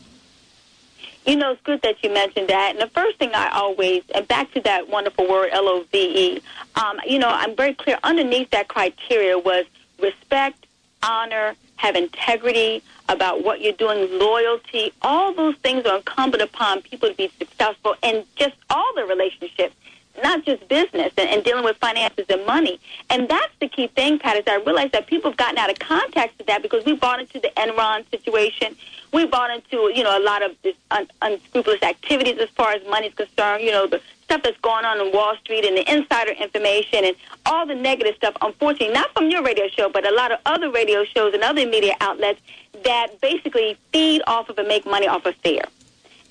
You 1.25 1.35
know, 1.35 1.51
it's 1.51 1.61
good 1.61 1.81
that 1.83 2.03
you 2.03 2.11
mentioned 2.11 2.49
that. 2.49 2.71
And 2.71 2.81
the 2.81 2.87
first 2.87 3.17
thing 3.17 3.31
I 3.33 3.49
always, 3.51 4.03
and 4.15 4.27
back 4.27 4.51
to 4.53 4.61
that 4.61 4.89
wonderful 4.89 5.29
word, 5.29 5.49
L 5.51 5.67
O 5.67 5.85
V 5.91 5.97
E, 6.35 6.41
um, 6.75 6.99
you 7.05 7.19
know, 7.19 7.29
I'm 7.29 7.55
very 7.55 7.75
clear 7.75 7.99
underneath 8.03 8.49
that 8.51 8.67
criteria 8.67 9.37
was 9.37 9.65
respect, 9.99 10.65
honor, 11.03 11.55
have 11.75 11.95
integrity 11.95 12.81
about 13.09 13.43
what 13.43 13.61
you're 13.61 13.73
doing, 13.73 14.07
loyalty. 14.19 14.93
All 15.01 15.33
those 15.33 15.55
things 15.57 15.85
are 15.85 15.97
incumbent 15.97 16.41
upon 16.41 16.81
people 16.81 17.09
to 17.09 17.15
be 17.15 17.31
successful 17.37 17.95
in 18.01 18.23
just 18.35 18.55
all 18.69 18.91
the 18.95 19.05
relationships, 19.05 19.75
not 20.21 20.45
just 20.45 20.67
business 20.67 21.11
and, 21.17 21.29
and 21.29 21.43
dealing 21.43 21.63
with 21.63 21.77
finances 21.77 22.25
and 22.29 22.45
money. 22.45 22.79
And 23.09 23.27
that's 23.29 23.53
the 23.59 23.67
key 23.67 23.87
thing, 23.87 24.19
Pat, 24.19 24.37
is 24.37 24.43
I 24.47 24.55
realize 24.57 24.91
that 24.91 25.07
people 25.07 25.31
have 25.31 25.37
gotten 25.37 25.57
out 25.57 25.69
of 25.69 25.79
context 25.79 26.37
with 26.37 26.47
that 26.47 26.61
because 26.61 26.85
we 26.85 26.93
bought 26.93 27.19
into 27.19 27.39
the 27.39 27.51
Enron 27.57 28.09
situation 28.09 28.75
we 29.13 29.25
bought 29.25 29.51
into, 29.51 29.91
you 29.93 30.03
know, 30.03 30.17
a 30.17 30.23
lot 30.23 30.41
of 30.41 30.55
this 30.63 30.75
un- 30.89 31.09
unscrupulous 31.21 31.83
activities 31.83 32.37
as 32.39 32.49
far 32.49 32.71
as 32.71 32.81
money 32.87 33.07
is 33.07 33.13
concerned. 33.13 33.63
You 33.63 33.71
know, 33.71 33.87
the 33.87 34.01
stuff 34.23 34.43
that's 34.43 34.59
going 34.61 34.85
on 34.85 35.05
in 35.05 35.13
Wall 35.13 35.35
Street 35.37 35.65
and 35.65 35.75
the 35.75 35.93
insider 35.93 36.31
information 36.31 37.05
and 37.05 37.15
all 37.45 37.65
the 37.65 37.75
negative 37.75 38.15
stuff. 38.15 38.35
Unfortunately, 38.41 38.93
not 38.93 39.11
from 39.13 39.29
your 39.29 39.43
radio 39.43 39.67
show, 39.67 39.89
but 39.89 40.07
a 40.07 40.13
lot 40.13 40.31
of 40.31 40.39
other 40.45 40.71
radio 40.71 41.03
shows 41.03 41.33
and 41.33 41.43
other 41.43 41.65
media 41.65 41.95
outlets 41.99 42.39
that 42.85 43.19
basically 43.21 43.77
feed 43.91 44.21
off 44.27 44.49
of 44.49 44.57
and 44.57 44.67
make 44.67 44.85
money 44.85 45.07
off 45.07 45.25
of 45.25 45.35
fear. 45.37 45.63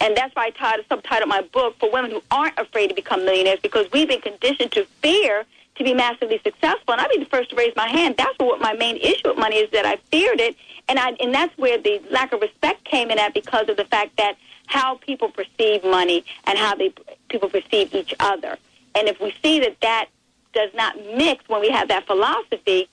And 0.00 0.16
that's 0.16 0.34
why 0.34 0.46
I 0.46 0.50
titled, 0.50 0.88
subtitled 0.88 1.28
my 1.28 1.42
book 1.42 1.76
for 1.78 1.90
women 1.92 2.10
who 2.10 2.22
aren't 2.30 2.58
afraid 2.58 2.88
to 2.88 2.94
become 2.94 3.24
millionaires 3.24 3.60
because 3.60 3.86
we've 3.92 4.08
been 4.08 4.20
conditioned 4.22 4.72
to 4.72 4.84
fear 5.02 5.44
to 5.76 5.84
be 5.84 5.94
massively 5.94 6.40
successful. 6.42 6.92
And 6.92 7.00
I'd 7.00 7.10
be 7.10 7.18
the 7.18 7.26
first 7.26 7.50
to 7.50 7.56
raise 7.56 7.74
my 7.76 7.88
hand. 7.88 8.16
That's 8.16 8.38
what 8.38 8.60
my 8.60 8.72
main 8.72 8.96
issue 8.96 9.28
with 9.28 9.38
money 9.38 9.56
is 9.56 9.70
that 9.70 9.86
I 9.86 9.96
feared 10.10 10.40
it 10.40 10.56
and 10.90 10.98
I 10.98 11.16
and 11.20 11.32
that's 11.32 11.56
where 11.56 11.78
the 11.78 12.02
lack 12.10 12.32
of 12.32 12.40
respect 12.40 12.84
came 12.84 13.10
in 13.10 13.18
at 13.18 13.32
because 13.32 13.68
of 13.68 13.76
the 13.76 13.84
fact 13.84 14.16
that 14.16 14.36
how 14.66 14.96
people 14.96 15.30
perceive 15.30 15.84
money 15.84 16.24
and 16.44 16.58
how 16.58 16.74
they 16.74 16.92
people 17.28 17.48
perceive 17.48 17.94
each 17.94 18.12
other. 18.20 18.58
And 18.94 19.08
if 19.08 19.20
we 19.20 19.32
see 19.42 19.60
that 19.60 19.80
that 19.80 20.06
does 20.52 20.70
not 20.74 20.96
mix 21.16 21.48
when 21.48 21.60
we 21.60 21.70
have 21.70 21.88
that 21.88 22.06
philosophy, 22.06 22.88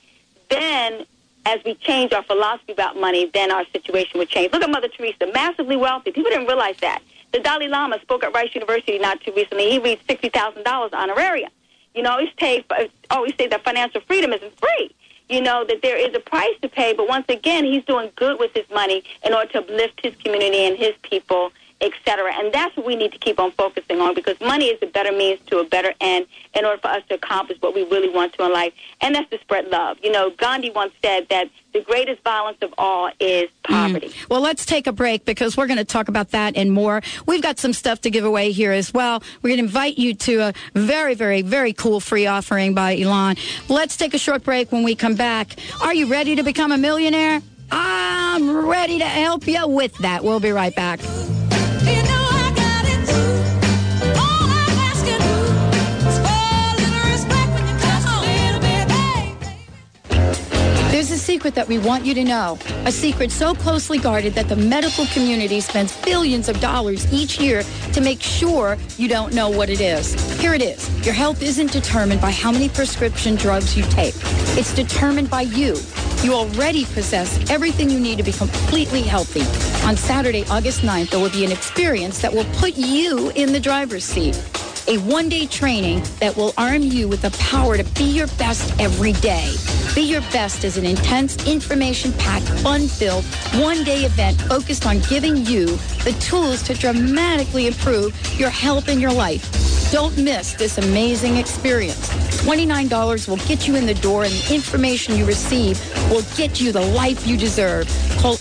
then 0.49 1.05
as 1.51 1.57
we 1.67 1.73
change 1.89 2.09
our 2.13 2.23
philosophy 2.31 2.73
about 2.73 2.93
money, 3.07 3.23
then 3.33 3.49
our 3.51 3.65
situation 3.75 4.15
would 4.19 4.29
change. 4.35 4.51
Look 4.53 4.63
at 4.63 4.69
Mother 4.69 4.89
Teresa, 4.95 5.25
massively 5.33 5.77
wealthy. 5.77 6.11
People 6.11 6.31
didn't 6.31 6.47
realize 6.47 6.77
that. 6.87 6.99
The 7.33 7.39
Dalai 7.39 7.67
Lama 7.67 7.97
spoke 8.01 8.23
at 8.23 8.33
Rice 8.39 8.53
University 8.53 8.97
not 8.99 9.21
too 9.21 9.33
recently. 9.35 9.65
He 9.71 9.79
reached 9.79 10.05
sixty 10.07 10.29
thousand 10.29 10.63
dollars 10.63 10.91
honorarium. 10.93 11.51
You 11.95 12.01
know, 12.03 12.11
always 12.11 12.29
say 12.39 12.63
always 13.09 13.33
say 13.39 13.47
that 13.47 13.63
financial 13.63 14.01
freedom 14.01 14.31
isn't 14.37 14.53
free. 14.59 14.85
you 15.29 15.41
know, 15.41 15.65
that 15.65 15.81
there 15.81 15.97
is 15.97 16.13
a 16.15 16.19
price 16.19 16.55
to 16.61 16.69
pay. 16.69 16.93
But 16.93 17.07
once 17.09 17.25
again, 17.29 17.65
he's 17.65 17.83
doing 17.85 18.11
good 18.15 18.39
with 18.39 18.51
his 18.53 18.69
money 18.73 19.03
in 19.25 19.33
order 19.33 19.51
to 19.53 19.59
uplift 19.59 19.99
his 20.03 20.15
community 20.23 20.61
and 20.67 20.77
his 20.77 20.93
people 21.03 21.51
etc. 21.81 22.31
And 22.35 22.53
that's 22.53 22.75
what 22.75 22.85
we 22.85 22.95
need 22.95 23.11
to 23.11 23.19
keep 23.19 23.39
on 23.39 23.51
focusing 23.51 24.01
on 24.01 24.15
because 24.15 24.39
money 24.41 24.65
is 24.65 24.79
a 24.81 24.87
better 24.87 25.11
means 25.11 25.39
to 25.47 25.59
a 25.59 25.63
better 25.63 25.93
end 26.01 26.25
in 26.55 26.65
order 26.65 26.79
for 26.81 26.87
us 26.87 27.03
to 27.09 27.15
accomplish 27.15 27.59
what 27.61 27.75
we 27.75 27.83
really 27.83 28.09
want 28.09 28.33
to 28.33 28.45
in 28.45 28.51
life, 28.51 28.73
and 29.01 29.13
that's 29.13 29.29
to 29.29 29.39
spread 29.39 29.67
love. 29.67 29.97
You 30.01 30.11
know, 30.11 30.31
Gandhi 30.31 30.71
once 30.71 30.93
said 31.03 31.27
that 31.29 31.49
the 31.73 31.81
greatest 31.81 32.23
violence 32.23 32.57
of 32.61 32.73
all 32.77 33.11
is 33.19 33.49
poverty. 33.63 34.07
Mm. 34.07 34.29
Well, 34.29 34.41
let's 34.41 34.65
take 34.65 34.87
a 34.87 34.91
break 34.91 35.25
because 35.25 35.55
we're 35.55 35.67
going 35.67 35.77
to 35.77 35.85
talk 35.85 36.07
about 36.07 36.31
that 36.31 36.57
and 36.57 36.71
more. 36.71 37.01
We've 37.27 37.41
got 37.41 37.59
some 37.59 37.73
stuff 37.73 38.01
to 38.01 38.09
give 38.09 38.25
away 38.25 38.51
here 38.51 38.71
as 38.71 38.93
well. 38.93 39.21
We're 39.41 39.49
going 39.49 39.59
to 39.59 39.65
invite 39.65 39.97
you 39.97 40.15
to 40.15 40.39
a 40.39 40.53
very, 40.73 41.13
very, 41.13 41.43
very 41.43 41.73
cool 41.73 41.99
free 41.99 42.25
offering 42.25 42.73
by 42.73 42.97
Ilan. 42.97 43.37
Let's 43.69 43.97
take 43.97 44.13
a 44.15 44.19
short 44.19 44.43
break 44.43 44.71
when 44.71 44.83
we 44.83 44.95
come 44.95 45.15
back. 45.15 45.55
Are 45.81 45.93
you 45.93 46.07
ready 46.07 46.35
to 46.35 46.43
become 46.43 46.71
a 46.71 46.77
millionaire? 46.77 47.41
I'm 47.69 48.65
ready 48.65 48.99
to 48.99 49.05
help 49.05 49.45
you 49.47 49.67
with 49.67 49.95
that. 49.99 50.23
We'll 50.23 50.39
be 50.39 50.51
right 50.51 50.75
back. 50.75 50.99
There's 60.97 61.11
a 61.11 61.17
secret 61.19 61.53
that 61.53 61.67
we 61.67 61.77
want 61.77 62.07
you 62.07 62.15
to 62.15 62.23
know. 62.23 62.57
A 62.85 62.91
secret 62.91 63.29
so 63.31 63.53
closely 63.53 63.99
guarded 63.99 64.33
that 64.33 64.49
the 64.49 64.55
medical 64.55 65.05
community 65.13 65.59
spends 65.61 65.95
billions 66.01 66.49
of 66.49 66.59
dollars 66.59 67.05
each 67.13 67.39
year 67.39 67.61
to 67.93 68.01
make 68.01 68.19
sure 68.19 68.77
you 68.97 69.07
don't 69.07 69.31
know 69.31 69.47
what 69.47 69.69
it 69.69 69.79
is. 69.79 70.15
Here 70.41 70.55
it 70.55 70.63
is. 70.63 70.89
Your 71.05 71.13
health 71.13 71.43
isn't 71.43 71.71
determined 71.71 72.19
by 72.19 72.31
how 72.31 72.51
many 72.51 72.67
prescription 72.67 73.35
drugs 73.35 73.77
you 73.77 73.83
take. 73.83 74.15
It's 74.57 74.73
determined 74.73 75.29
by 75.29 75.41
you. 75.41 75.77
You 76.23 76.33
already 76.33 76.85
possess 76.85 77.47
everything 77.51 77.91
you 77.91 77.99
need 77.99 78.17
to 78.17 78.23
be 78.23 78.31
completely 78.31 79.03
healthy. 79.03 79.41
On 79.87 79.95
Saturday, 79.95 80.45
August 80.49 80.81
9th, 80.81 81.11
there 81.11 81.19
will 81.19 81.29
be 81.29 81.45
an 81.45 81.51
experience 81.51 82.21
that 82.23 82.33
will 82.33 82.47
put 82.55 82.75
you 82.75 83.29
in 83.35 83.53
the 83.53 83.59
driver's 83.59 84.03
seat 84.03 84.35
a 84.87 84.97
one-day 84.99 85.45
training 85.47 86.01
that 86.21 86.35
will 86.35 86.53
arm 86.57 86.81
you 86.81 87.07
with 87.09 87.21
the 87.21 87.31
power 87.31 87.75
to 87.75 87.83
be 87.95 88.05
your 88.05 88.27
best 88.39 88.73
every 88.79 89.11
day. 89.13 89.53
Be 89.97 90.03
Your 90.03 90.21
Best 90.31 90.63
is 90.63 90.77
an 90.77 90.85
intense, 90.85 91.47
information-packed, 91.47 92.47
fun-filled, 92.59 93.25
one-day 93.55 94.03
event 94.03 94.39
focused 94.41 94.85
on 94.85 94.99
giving 95.09 95.37
you 95.37 95.65
the 96.03 96.15
tools 96.19 96.61
to 96.63 96.75
dramatically 96.75 97.65
improve 97.65 98.13
your 98.39 98.51
health 98.51 98.89
and 98.89 99.01
your 99.01 99.11
life. 99.11 99.41
Don't 99.91 100.15
miss 100.15 100.53
this 100.53 100.77
amazing 100.77 101.37
experience. 101.37 102.09
$29 102.43 103.27
will 103.27 103.37
get 103.47 103.67
you 103.67 103.75
in 103.75 103.87
the 103.87 103.95
door 103.95 104.23
and 104.23 104.31
the 104.31 104.53
information 104.53 105.15
you 105.15 105.25
receive 105.25 105.81
will 106.11 106.21
get 106.35 106.61
you 106.61 106.71
the 106.71 106.79
life 106.79 107.25
you 107.25 107.35
deserve. 107.35 107.89
Call 108.19 108.37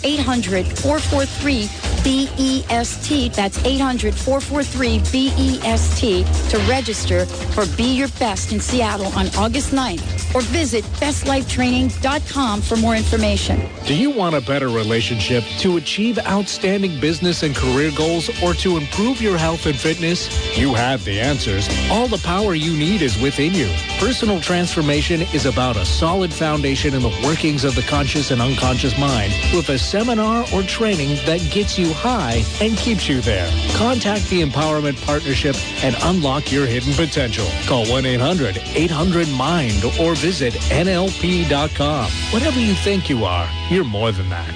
800-443-BEST. 2.07 3.35
That's 3.35 3.59
800-443-BEST 3.59 6.51
to 6.51 6.59
register 6.69 7.27
for 7.27 7.67
Be 7.77 7.97
Your 7.97 8.07
Best 8.21 8.53
in 8.53 8.61
Seattle 8.61 9.09
on 9.19 9.27
August 9.37 9.73
9th 9.73 10.35
or 10.35 10.41
visit 10.43 10.85
bestlifetraining.com 11.01 12.61
for 12.61 12.77
more 12.77 12.95
information. 12.95 13.59
Do 13.87 13.95
you 13.95 14.11
want 14.11 14.35
a 14.35 14.41
better 14.41 14.69
relationship 14.69 15.45
to 15.59 15.77
achieve 15.79 16.19
outstanding 16.27 17.01
business 17.01 17.43
and 17.43 17.57
career 17.57 17.91
goals 17.97 18.29
or 18.43 18.53
to 18.55 18.77
improve 18.77 19.23
your 19.23 19.39
health 19.39 19.67
and 19.67 19.77
fitness? 19.77 20.59
You 20.59 20.75
have 20.75 21.05
the 21.05 21.21
answers. 21.21 21.69
All 21.91 22.09
the 22.09 22.19
power 22.19 22.55
you 22.55 22.77
need 22.77 23.03
is 23.03 23.21
within 23.21 23.55
you. 23.55 23.69
Personal 23.99 24.41
transformation 24.41 25.23
is 25.33 25.47
about 25.47 25.77
a 25.77 25.85
solid 25.85 26.33
foundation 26.33 26.95
in 26.95 27.03
the 27.03 27.21
workings 27.25 27.65
of 27.65 27.75
the 27.75 27.83
conscious 27.83 28.31
and 28.31 28.41
unconscious 28.41 28.97
mind 28.99 29.33
with 29.55 29.69
a 29.71 29.79
seminar 29.79 30.45
or 30.53 30.63
training 30.63 31.17
that 31.27 31.41
gets 31.51 31.79
you 31.79 31.93
high 31.97 32.45
and 32.61 32.77
keeps 32.77 33.09
you 33.09 33.21
there. 33.21 33.51
Contact 33.75 34.29
the 34.29 34.43
Empowerment 34.43 35.05
Partnership 35.05 35.57
and 35.83 35.97
unlock 36.03 36.53
your 36.53 36.67
hidden 36.67 36.93
potential. 36.95 37.47
Call 37.67 37.87
1-800-800-MIND 37.87 39.85
or 40.01 40.15
visit 40.15 40.55
NLP.com. 40.55 42.11
Whatever 42.33 42.61
you 42.61 42.75
think 42.75 43.09
you 43.09 43.25
are, 43.25 43.49
you're 43.71 43.85
more 43.85 44.13
than 44.13 44.29
that. 44.29 44.55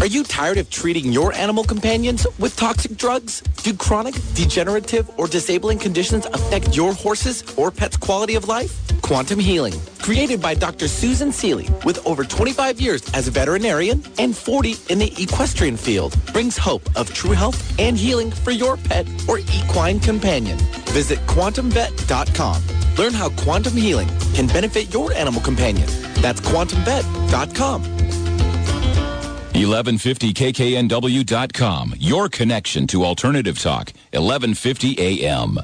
Are 0.01 0.08
you 0.08 0.24
tired 0.24 0.58
of 0.58 0.67
treating 0.72 1.12
your 1.12 1.31
animal 1.34 1.63
companions 1.63 2.25
with 2.39 2.55
toxic 2.55 2.98
drugs? 2.98 3.41
Do 3.62 3.72
chronic, 3.72 4.15
degenerative, 4.34 5.08
or 5.20 5.27
disabling 5.27 5.77
conditions 5.77 6.25
affect 6.25 6.75
your 6.75 6.91
horses 6.91 7.43
or 7.55 7.70
pet's 7.70 7.98
quality 7.98 8.34
of 8.34 8.48
life? 8.48 8.75
Quantum 9.03 9.38
Healing, 9.38 9.75
created 10.01 10.41
by 10.41 10.55
Dr. 10.55 10.88
Susan 10.88 11.31
Seeley, 11.31 11.70
with 11.86 12.03
over 12.08 12.24
25 12.24 12.81
years 12.81 13.08
as 13.13 13.27
a 13.27 13.31
veterinarian 13.31 14.03
and 14.17 14.36
40 14.36 14.75
in 14.89 14.98
the 14.98 15.13
equestrian 15.22 15.77
field, 15.77 16.15
brings 16.34 16.58
hope 16.58 16.81
of 16.96 17.13
true 17.13 17.34
health 17.34 17.62
and 17.77 17.96
healing 17.96 18.31
for 18.31 18.50
your 18.50 18.77
pet 18.77 19.08
or 19.29 19.38
equine 19.53 20.00
companion. 20.00 20.58
Visit 20.96 21.20
quantumvet.com. 21.27 22.63
Learn 22.98 23.13
how 23.13 23.29
quantum 23.43 23.74
healing 23.74 24.08
can 24.34 24.48
benefit 24.48 24.91
your 24.91 25.13
animal 25.13 25.41
companion. 25.41 25.88
That's 26.24 26.41
quantumvet.com. 26.41 28.21
1150kknw.com, 29.62 31.96
your 32.00 32.30
connection 32.30 32.88
to 32.88 33.03
alternative 33.03 33.60
talk, 33.60 33.91
1150 34.12 35.25
AM. 35.25 35.60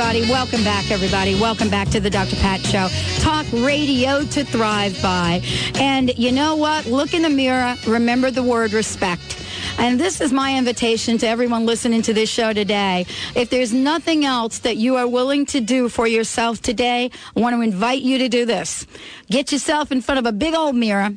Everybody. 0.00 0.30
Welcome 0.30 0.62
back, 0.62 0.92
everybody. 0.92 1.34
Welcome 1.34 1.70
back 1.70 1.88
to 1.88 1.98
the 1.98 2.08
Dr. 2.08 2.36
Pat 2.36 2.60
Show. 2.60 2.86
Talk 3.20 3.44
radio 3.52 4.22
to 4.26 4.44
thrive 4.44 4.96
by. 5.02 5.42
And 5.74 6.16
you 6.16 6.30
know 6.30 6.54
what? 6.54 6.86
Look 6.86 7.14
in 7.14 7.22
the 7.22 7.28
mirror. 7.28 7.74
Remember 7.84 8.30
the 8.30 8.44
word 8.44 8.74
respect. 8.74 9.44
And 9.76 9.98
this 9.98 10.20
is 10.20 10.32
my 10.32 10.56
invitation 10.56 11.18
to 11.18 11.26
everyone 11.26 11.66
listening 11.66 12.02
to 12.02 12.14
this 12.14 12.30
show 12.30 12.52
today. 12.52 13.06
If 13.34 13.50
there's 13.50 13.72
nothing 13.72 14.24
else 14.24 14.60
that 14.60 14.76
you 14.76 14.94
are 14.94 15.08
willing 15.08 15.46
to 15.46 15.60
do 15.60 15.88
for 15.88 16.06
yourself 16.06 16.62
today, 16.62 17.10
I 17.36 17.40
want 17.40 17.56
to 17.56 17.62
invite 17.62 18.02
you 18.02 18.18
to 18.18 18.28
do 18.28 18.46
this. 18.46 18.86
Get 19.28 19.50
yourself 19.50 19.90
in 19.90 20.00
front 20.00 20.20
of 20.20 20.26
a 20.26 20.32
big 20.32 20.54
old 20.54 20.76
mirror. 20.76 21.10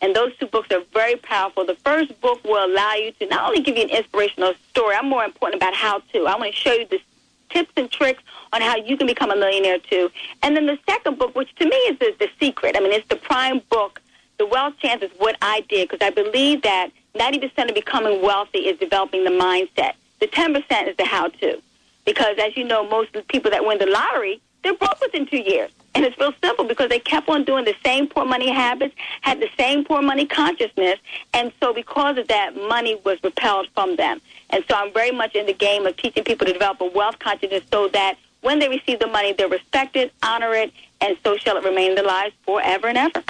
And 0.00 0.14
those 0.14 0.36
two 0.38 0.46
books 0.46 0.70
are 0.72 0.82
very 0.92 1.16
powerful. 1.16 1.64
The 1.64 1.74
first 1.76 2.20
book 2.20 2.42
will 2.44 2.64
allow 2.64 2.94
you 2.94 3.12
to 3.12 3.26
not 3.26 3.48
only 3.48 3.62
give 3.62 3.76
you 3.76 3.84
an 3.84 3.90
inspirational 3.90 4.54
story, 4.70 4.94
I'm 4.94 5.08
more 5.08 5.24
important 5.24 5.62
about 5.62 5.74
how 5.74 6.00
to. 6.12 6.26
I 6.26 6.36
want 6.36 6.52
to 6.52 6.52
show 6.52 6.72
you 6.72 6.86
the 6.86 7.00
tips 7.48 7.72
and 7.76 7.90
tricks 7.90 8.22
on 8.52 8.60
how 8.60 8.76
you 8.76 8.96
can 8.96 9.06
become 9.06 9.30
a 9.30 9.36
millionaire 9.36 9.78
too. 9.78 10.10
And 10.42 10.56
then 10.56 10.66
the 10.66 10.78
second 10.88 11.18
book, 11.18 11.34
which 11.34 11.54
to 11.56 11.64
me 11.64 11.76
is 11.76 11.98
the, 11.98 12.14
the 12.18 12.28
secret. 12.38 12.76
I 12.76 12.80
mean, 12.80 12.92
it's 12.92 13.08
the 13.08 13.16
prime 13.16 13.62
book. 13.70 14.02
The 14.38 14.46
Wealth 14.46 14.74
Chants 14.78 15.02
is 15.02 15.10
what 15.18 15.36
I 15.40 15.62
did 15.68 15.88
because 15.88 16.06
I 16.06 16.10
believe 16.10 16.62
that 16.62 16.90
90% 17.14 17.68
of 17.68 17.74
becoming 17.74 18.20
wealthy 18.20 18.58
is 18.68 18.78
developing 18.78 19.24
the 19.24 19.30
mindset. 19.30 19.94
The 20.20 20.26
10% 20.26 20.88
is 20.88 20.96
the 20.96 21.04
how-to. 21.04 21.60
Because 22.04 22.36
as 22.38 22.56
you 22.56 22.64
know, 22.64 22.88
most 22.88 23.08
of 23.08 23.22
the 23.22 23.28
people 23.28 23.50
that 23.50 23.64
win 23.64 23.78
the 23.78 23.86
lottery, 23.86 24.40
they're 24.62 24.74
broke 24.74 25.00
within 25.00 25.26
two 25.26 25.38
years. 25.38 25.70
And 25.94 26.04
it's 26.04 26.18
real 26.18 26.34
simple 26.42 26.66
because 26.66 26.90
they 26.90 26.98
kept 26.98 27.28
on 27.28 27.44
doing 27.44 27.64
the 27.64 27.74
same 27.84 28.06
poor 28.06 28.26
money 28.26 28.50
habits, 28.50 28.94
had 29.22 29.40
the 29.40 29.48
same 29.56 29.84
poor 29.84 30.02
money 30.02 30.26
consciousness, 30.26 30.98
and 31.32 31.52
so 31.58 31.72
because 31.72 32.18
of 32.18 32.28
that, 32.28 32.54
money 32.54 33.00
was 33.04 33.18
repelled 33.24 33.68
from 33.74 33.96
them. 33.96 34.20
And 34.50 34.62
so 34.68 34.76
I'm 34.76 34.92
very 34.92 35.10
much 35.10 35.34
in 35.34 35.46
the 35.46 35.54
game 35.54 35.86
of 35.86 35.96
teaching 35.96 36.22
people 36.22 36.46
to 36.46 36.52
develop 36.52 36.82
a 36.82 36.86
wealth 36.86 37.18
consciousness 37.18 37.62
so 37.72 37.88
that 37.88 38.18
when 38.42 38.58
they 38.58 38.68
receive 38.68 38.98
the 38.98 39.06
money, 39.06 39.32
they're 39.32 39.48
respected, 39.48 40.12
honor 40.22 40.52
it, 40.52 40.70
and 41.00 41.16
so 41.24 41.36
shall 41.38 41.56
it 41.56 41.64
remain 41.64 41.90
in 41.90 41.94
their 41.94 42.04
lives 42.04 42.34
forever 42.44 42.88
and 42.88 42.98
ever. 42.98 43.22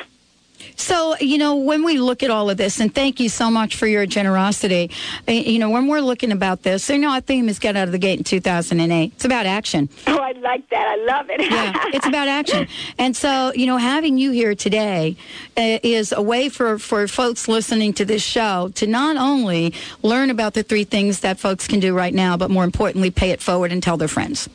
So, 0.77 1.17
you 1.21 1.39
know, 1.39 1.57
when 1.57 1.85
we 1.85 1.99
look 1.99 2.23
at 2.23 2.31
all 2.31 2.51
of 2.51 2.57
this, 2.57 2.81
and 2.81 2.95
thank 2.95 3.19
you 3.19 3.29
so 3.29 3.51
much 3.51 3.77
for 3.77 3.87
your 3.87 4.07
generosity, 4.07 4.91
uh, 5.27 5.33
you 5.33 5.59
know, 5.59 5.71
when 5.71 5.87
we're 5.87 6.01
looking 6.01 6.33
about 6.33 6.63
this, 6.63 6.89
you 6.89 6.99
know, 6.99 7.11
our 7.11 7.21
theme 7.21 7.49
is 7.49 7.59
Get 7.59 7.77
Out 7.77 7.89
of 7.89 7.93
the 7.93 7.99
Gate 7.99 8.19
in 8.19 8.25
2008. 8.25 9.13
It's 9.15 9.25
about 9.25 9.47
action. 9.47 9.89
Oh, 10.17 10.19
I 10.19 10.33
like 10.33 10.69
that. 10.71 10.87
I 10.87 10.97
love 11.05 11.29
it. 11.29 11.41
yeah, 11.41 11.73
it's 11.93 12.07
about 12.07 12.27
action. 12.27 12.69
And 12.99 13.15
so, 13.15 13.53
you 13.55 13.67
know, 13.67 13.77
having 13.77 14.17
you 14.17 14.31
here 14.31 14.55
today 14.55 15.17
uh, 15.57 15.79
is 15.83 16.13
a 16.13 16.23
way 16.23 16.49
for, 16.49 16.79
for 16.79 17.07
folks 17.07 17.49
listening 17.49 17.93
to 17.95 18.05
this 18.05 18.23
show 18.23 18.71
to 18.77 18.87
not 18.87 19.17
only 19.17 19.75
learn 20.03 20.31
about 20.31 20.55
the 20.55 20.63
three 20.63 20.85
things 20.85 21.21
that 21.21 21.39
folks 21.39 21.69
can 21.69 21.81
do 21.81 21.95
right 21.95 22.15
now, 22.15 22.37
but 22.37 22.51
more 22.51 22.65
importantly, 22.65 23.11
pay 23.11 23.31
it 23.31 23.43
forward 23.43 23.73
and 23.73 23.83
tell 23.83 23.97
their 23.97 24.09
friends. 24.09 24.49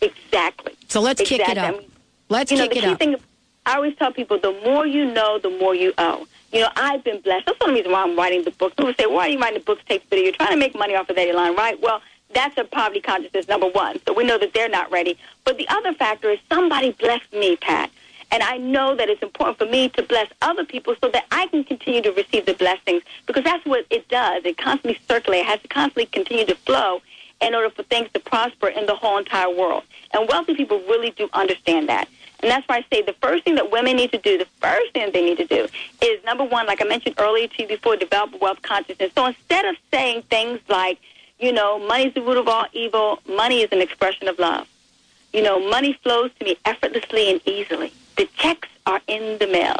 Exactly. 0.00 0.74
So 0.88 1.00
let's 1.00 1.20
exactly. 1.20 1.46
kick 1.46 1.56
it 1.56 1.58
up. 1.58 1.84
Let's 2.28 2.50
you 2.50 2.58
know, 2.58 2.68
kick 2.68 2.82
the 2.82 2.90
it 2.90 3.14
up. 3.14 3.20
I 3.66 3.76
always 3.76 3.96
tell 3.96 4.12
people 4.12 4.38
the 4.38 4.52
more 4.64 4.86
you 4.86 5.04
know, 5.04 5.38
the 5.38 5.50
more 5.50 5.74
you 5.74 5.92
owe. 5.98 6.26
You 6.52 6.60
know, 6.60 6.70
I've 6.76 7.04
been 7.04 7.20
blessed. 7.20 7.46
That's 7.46 7.60
one 7.60 7.74
reason 7.74 7.92
why 7.92 8.02
I'm 8.02 8.16
writing 8.16 8.42
the 8.42 8.50
book. 8.52 8.74
People 8.76 8.94
say, 8.94 9.06
why 9.06 9.26
are 9.26 9.28
you 9.28 9.38
writing 9.38 9.58
the 9.58 9.64
books, 9.64 9.82
takes 9.86 10.04
video? 10.08 10.24
You're 10.24 10.34
trying 10.34 10.52
to 10.52 10.56
make 10.56 10.74
money 10.74 10.94
off 10.94 11.10
of 11.10 11.16
that 11.16 11.34
line, 11.34 11.54
right? 11.54 11.78
Well, 11.80 12.00
that's 12.34 12.56
a 12.56 12.64
poverty 12.64 13.00
consciousness, 13.00 13.48
number 13.48 13.68
one. 13.68 14.00
So 14.06 14.14
we 14.14 14.24
know 14.24 14.38
that 14.38 14.54
they're 14.54 14.68
not 14.68 14.90
ready. 14.90 15.18
But 15.44 15.58
the 15.58 15.68
other 15.68 15.92
factor 15.92 16.30
is 16.30 16.38
somebody 16.48 16.92
blessed 16.92 17.32
me, 17.32 17.56
Pat. 17.56 17.90
And 18.30 18.42
I 18.42 18.58
know 18.58 18.94
that 18.94 19.08
it's 19.08 19.22
important 19.22 19.58
for 19.58 19.66
me 19.66 19.88
to 19.90 20.02
bless 20.02 20.28
other 20.42 20.64
people 20.64 20.94
so 21.02 21.08
that 21.10 21.24
I 21.30 21.46
can 21.46 21.64
continue 21.64 22.02
to 22.02 22.12
receive 22.12 22.44
the 22.46 22.54
blessings 22.54 23.02
because 23.26 23.44
that's 23.44 23.64
what 23.64 23.86
it 23.90 24.08
does. 24.08 24.44
It 24.44 24.58
constantly 24.58 25.00
circulates. 25.08 25.46
It 25.46 25.50
has 25.50 25.60
to 25.62 25.68
constantly 25.68 26.06
continue 26.06 26.44
to 26.44 26.54
flow 26.54 27.00
in 27.40 27.54
order 27.54 27.70
for 27.70 27.84
things 27.84 28.10
to 28.12 28.20
prosper 28.20 28.68
in 28.68 28.86
the 28.86 28.94
whole 28.94 29.16
entire 29.16 29.48
world. 29.48 29.84
And 30.12 30.28
wealthy 30.28 30.54
people 30.54 30.78
really 30.80 31.10
do 31.10 31.28
understand 31.32 31.88
that. 31.88 32.08
And 32.40 32.50
that's 32.50 32.66
why 32.68 32.76
I 32.78 32.84
say 32.92 33.02
the 33.02 33.14
first 33.14 33.44
thing 33.44 33.56
that 33.56 33.70
women 33.72 33.96
need 33.96 34.12
to 34.12 34.18
do, 34.18 34.38
the 34.38 34.46
first 34.60 34.92
thing 34.92 35.10
they 35.12 35.24
need 35.24 35.38
to 35.38 35.46
do 35.46 35.66
is 36.02 36.24
number 36.24 36.44
one, 36.44 36.66
like 36.66 36.80
I 36.80 36.84
mentioned 36.84 37.16
earlier 37.18 37.48
to 37.48 37.62
you 37.62 37.68
before, 37.68 37.96
develop 37.96 38.40
wealth 38.40 38.62
consciousness. 38.62 39.10
So 39.14 39.26
instead 39.26 39.64
of 39.64 39.76
saying 39.90 40.22
things 40.30 40.60
like, 40.68 40.98
you 41.40 41.52
know, 41.52 41.78
money's 41.78 42.14
the 42.14 42.22
root 42.22 42.36
of 42.36 42.46
all 42.48 42.66
evil, 42.72 43.20
money 43.28 43.62
is 43.62 43.68
an 43.72 43.80
expression 43.80 44.28
of 44.28 44.38
love. 44.38 44.68
You 45.32 45.42
know, 45.42 45.58
money 45.68 45.98
flows 46.02 46.30
to 46.38 46.44
me 46.44 46.56
effortlessly 46.64 47.30
and 47.30 47.40
easily. 47.46 47.92
The 48.16 48.26
checks 48.36 48.68
are 48.86 49.00
in 49.08 49.38
the 49.38 49.46
mail. 49.46 49.76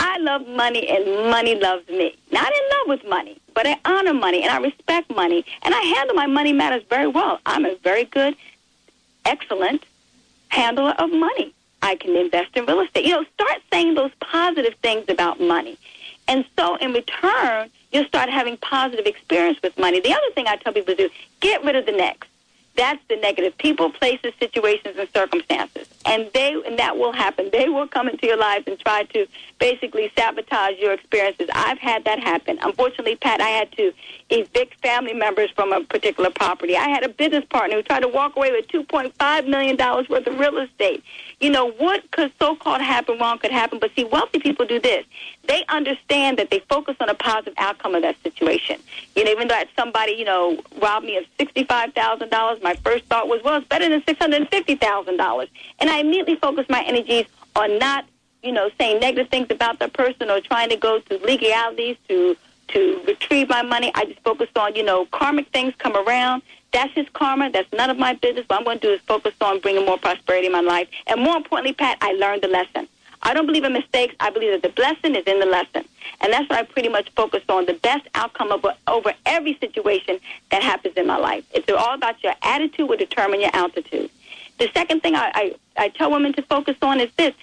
I 0.00 0.18
love 0.18 0.48
money 0.48 0.88
and 0.88 1.30
money 1.30 1.54
loves 1.54 1.88
me. 1.88 2.16
Not 2.32 2.50
in 2.52 2.62
love 2.78 2.88
with 2.88 3.08
money, 3.08 3.38
but 3.54 3.66
I 3.66 3.78
honor 3.84 4.14
money 4.14 4.42
and 4.42 4.50
I 4.50 4.58
respect 4.58 5.10
money 5.14 5.44
and 5.62 5.74
I 5.74 5.80
handle 5.80 6.16
my 6.16 6.26
money 6.26 6.52
matters 6.52 6.82
very 6.88 7.06
well. 7.06 7.38
I'm 7.46 7.64
a 7.64 7.76
very 7.76 8.04
good, 8.06 8.34
excellent 9.24 9.84
handler 10.48 10.94
of 10.98 11.10
money. 11.12 11.54
I 11.82 11.96
can 11.96 12.16
invest 12.16 12.56
in 12.56 12.64
real 12.66 12.80
estate. 12.80 13.04
You 13.04 13.12
know, 13.12 13.24
start 13.34 13.60
saying 13.72 13.94
those 13.94 14.12
positive 14.20 14.74
things 14.82 15.04
about 15.08 15.40
money. 15.40 15.76
And 16.28 16.44
so 16.56 16.76
in 16.76 16.92
return, 16.92 17.68
you'll 17.90 18.06
start 18.06 18.30
having 18.30 18.56
positive 18.56 19.06
experience 19.06 19.58
with 19.62 19.76
money. 19.78 20.00
The 20.00 20.12
other 20.12 20.30
thing 20.34 20.46
I 20.46 20.56
tell 20.56 20.72
people 20.72 20.94
to 20.94 21.08
do, 21.08 21.14
get 21.40 21.64
rid 21.64 21.76
of 21.76 21.86
the 21.86 21.92
next. 21.92 22.28
That's 22.74 23.02
the 23.08 23.16
negative. 23.16 23.56
People, 23.58 23.90
places, 23.90 24.32
situations, 24.38 24.96
and 24.98 25.08
circumstances. 25.12 25.88
And 26.06 26.30
they 26.32 26.54
and 26.66 26.78
that 26.78 26.96
will 26.96 27.12
happen. 27.12 27.50
They 27.52 27.68
will 27.68 27.86
come 27.86 28.08
into 28.08 28.26
your 28.26 28.38
lives 28.38 28.66
and 28.66 28.78
try 28.78 29.02
to 29.04 29.26
basically 29.58 30.10
sabotage 30.16 30.78
your 30.78 30.92
experiences. 30.92 31.50
I've 31.52 31.78
had 31.78 32.04
that 32.04 32.18
happen. 32.18 32.58
Unfortunately, 32.62 33.16
Pat, 33.16 33.42
I 33.42 33.48
had 33.48 33.70
to 33.72 33.92
evict 34.30 34.80
family 34.80 35.12
members 35.12 35.50
from 35.50 35.72
a 35.72 35.82
particular 35.84 36.30
property. 36.30 36.76
I 36.76 36.88
had 36.88 37.04
a 37.04 37.10
business 37.10 37.44
partner 37.44 37.76
who 37.76 37.82
tried 37.82 38.00
to 38.00 38.08
walk 38.08 38.36
away 38.36 38.52
with 38.52 38.68
$2.5 38.68 39.46
million 39.46 39.76
worth 39.76 40.26
of 40.26 40.38
real 40.38 40.58
estate. 40.58 41.04
You 41.42 41.50
know, 41.50 41.72
what 41.72 42.08
could 42.12 42.32
so-called 42.38 42.80
happen 42.80 43.18
wrong 43.18 43.38
could 43.38 43.50
happen. 43.50 43.80
But 43.80 43.90
see, 43.96 44.04
wealthy 44.04 44.38
people 44.38 44.64
do 44.64 44.78
this. 44.78 45.04
They 45.48 45.64
understand 45.68 46.38
that 46.38 46.50
they 46.50 46.60
focus 46.60 46.94
on 47.00 47.08
a 47.08 47.14
positive 47.14 47.54
outcome 47.58 47.96
of 47.96 48.02
that 48.02 48.16
situation. 48.22 48.78
You 49.16 49.24
know, 49.24 49.32
even 49.32 49.48
though 49.48 49.60
somebody, 49.76 50.12
you 50.12 50.24
know, 50.24 50.62
robbed 50.80 51.04
me 51.04 51.16
of 51.16 51.24
$65,000, 51.40 52.62
my 52.62 52.74
first 52.84 53.06
thought 53.06 53.26
was, 53.26 53.42
well, 53.42 53.56
it's 53.56 53.66
better 53.66 53.88
than 53.88 54.02
$650,000. 54.02 55.48
And 55.80 55.90
I 55.90 55.98
immediately 55.98 56.36
focused 56.36 56.70
my 56.70 56.84
energies 56.84 57.26
on 57.56 57.76
not, 57.78 58.06
you 58.44 58.52
know, 58.52 58.70
saying 58.78 59.00
negative 59.00 59.28
things 59.28 59.48
about 59.50 59.80
the 59.80 59.88
person 59.88 60.30
or 60.30 60.40
trying 60.40 60.68
to 60.68 60.76
go 60.76 61.00
to 61.00 61.18
legalities 61.18 61.96
to 62.08 62.36
to 62.68 63.02
retrieve 63.06 63.48
my 63.48 63.62
money. 63.62 63.90
I 63.94 64.06
just 64.06 64.20
focused 64.20 64.56
on, 64.56 64.74
you 64.74 64.82
know, 64.82 65.06
karmic 65.06 65.48
things 65.48 65.74
come 65.78 65.96
around. 65.96 66.42
That's 66.72 66.92
his 66.94 67.06
karma. 67.12 67.50
That's 67.50 67.70
none 67.72 67.90
of 67.90 67.98
my 67.98 68.14
business. 68.14 68.44
What 68.48 68.58
I'm 68.58 68.64
going 68.64 68.78
to 68.80 68.86
do 68.88 68.92
is 68.94 69.00
focus 69.02 69.34
on 69.40 69.60
bringing 69.60 69.84
more 69.84 69.98
prosperity 69.98 70.46
in 70.46 70.52
my 70.52 70.60
life. 70.60 70.88
And 71.06 71.20
more 71.20 71.36
importantly, 71.36 71.74
Pat, 71.74 71.98
I 72.00 72.12
learned 72.12 72.42
the 72.42 72.48
lesson. 72.48 72.88
I 73.24 73.34
don't 73.34 73.46
believe 73.46 73.64
in 73.64 73.72
mistakes. 73.72 74.14
I 74.18 74.30
believe 74.30 74.52
that 74.52 74.62
the 74.62 74.74
blessing 74.74 75.14
is 75.14 75.24
in 75.24 75.38
the 75.38 75.46
lesson. 75.46 75.84
And 76.20 76.32
that's 76.32 76.48
what 76.48 76.58
I 76.58 76.62
pretty 76.64 76.88
much 76.88 77.10
focus 77.10 77.42
on, 77.48 77.66
the 77.66 77.74
best 77.74 78.08
outcome 78.14 78.50
of, 78.50 78.66
over 78.88 79.12
every 79.26 79.56
situation 79.58 80.18
that 80.50 80.62
happens 80.62 80.96
in 80.96 81.06
my 81.06 81.18
life. 81.18 81.44
It's 81.52 81.70
all 81.70 81.94
about 81.94 82.22
your 82.24 82.34
attitude 82.42 82.88
will 82.88 82.96
determine 82.96 83.40
your 83.40 83.50
altitude. 83.52 84.10
The 84.58 84.68
second 84.74 85.02
thing 85.02 85.14
I, 85.14 85.30
I, 85.34 85.54
I 85.76 85.88
tell 85.90 86.10
women 86.10 86.32
to 86.34 86.42
focus 86.42 86.76
on 86.82 87.00
is 87.00 87.10
this. 87.16 87.34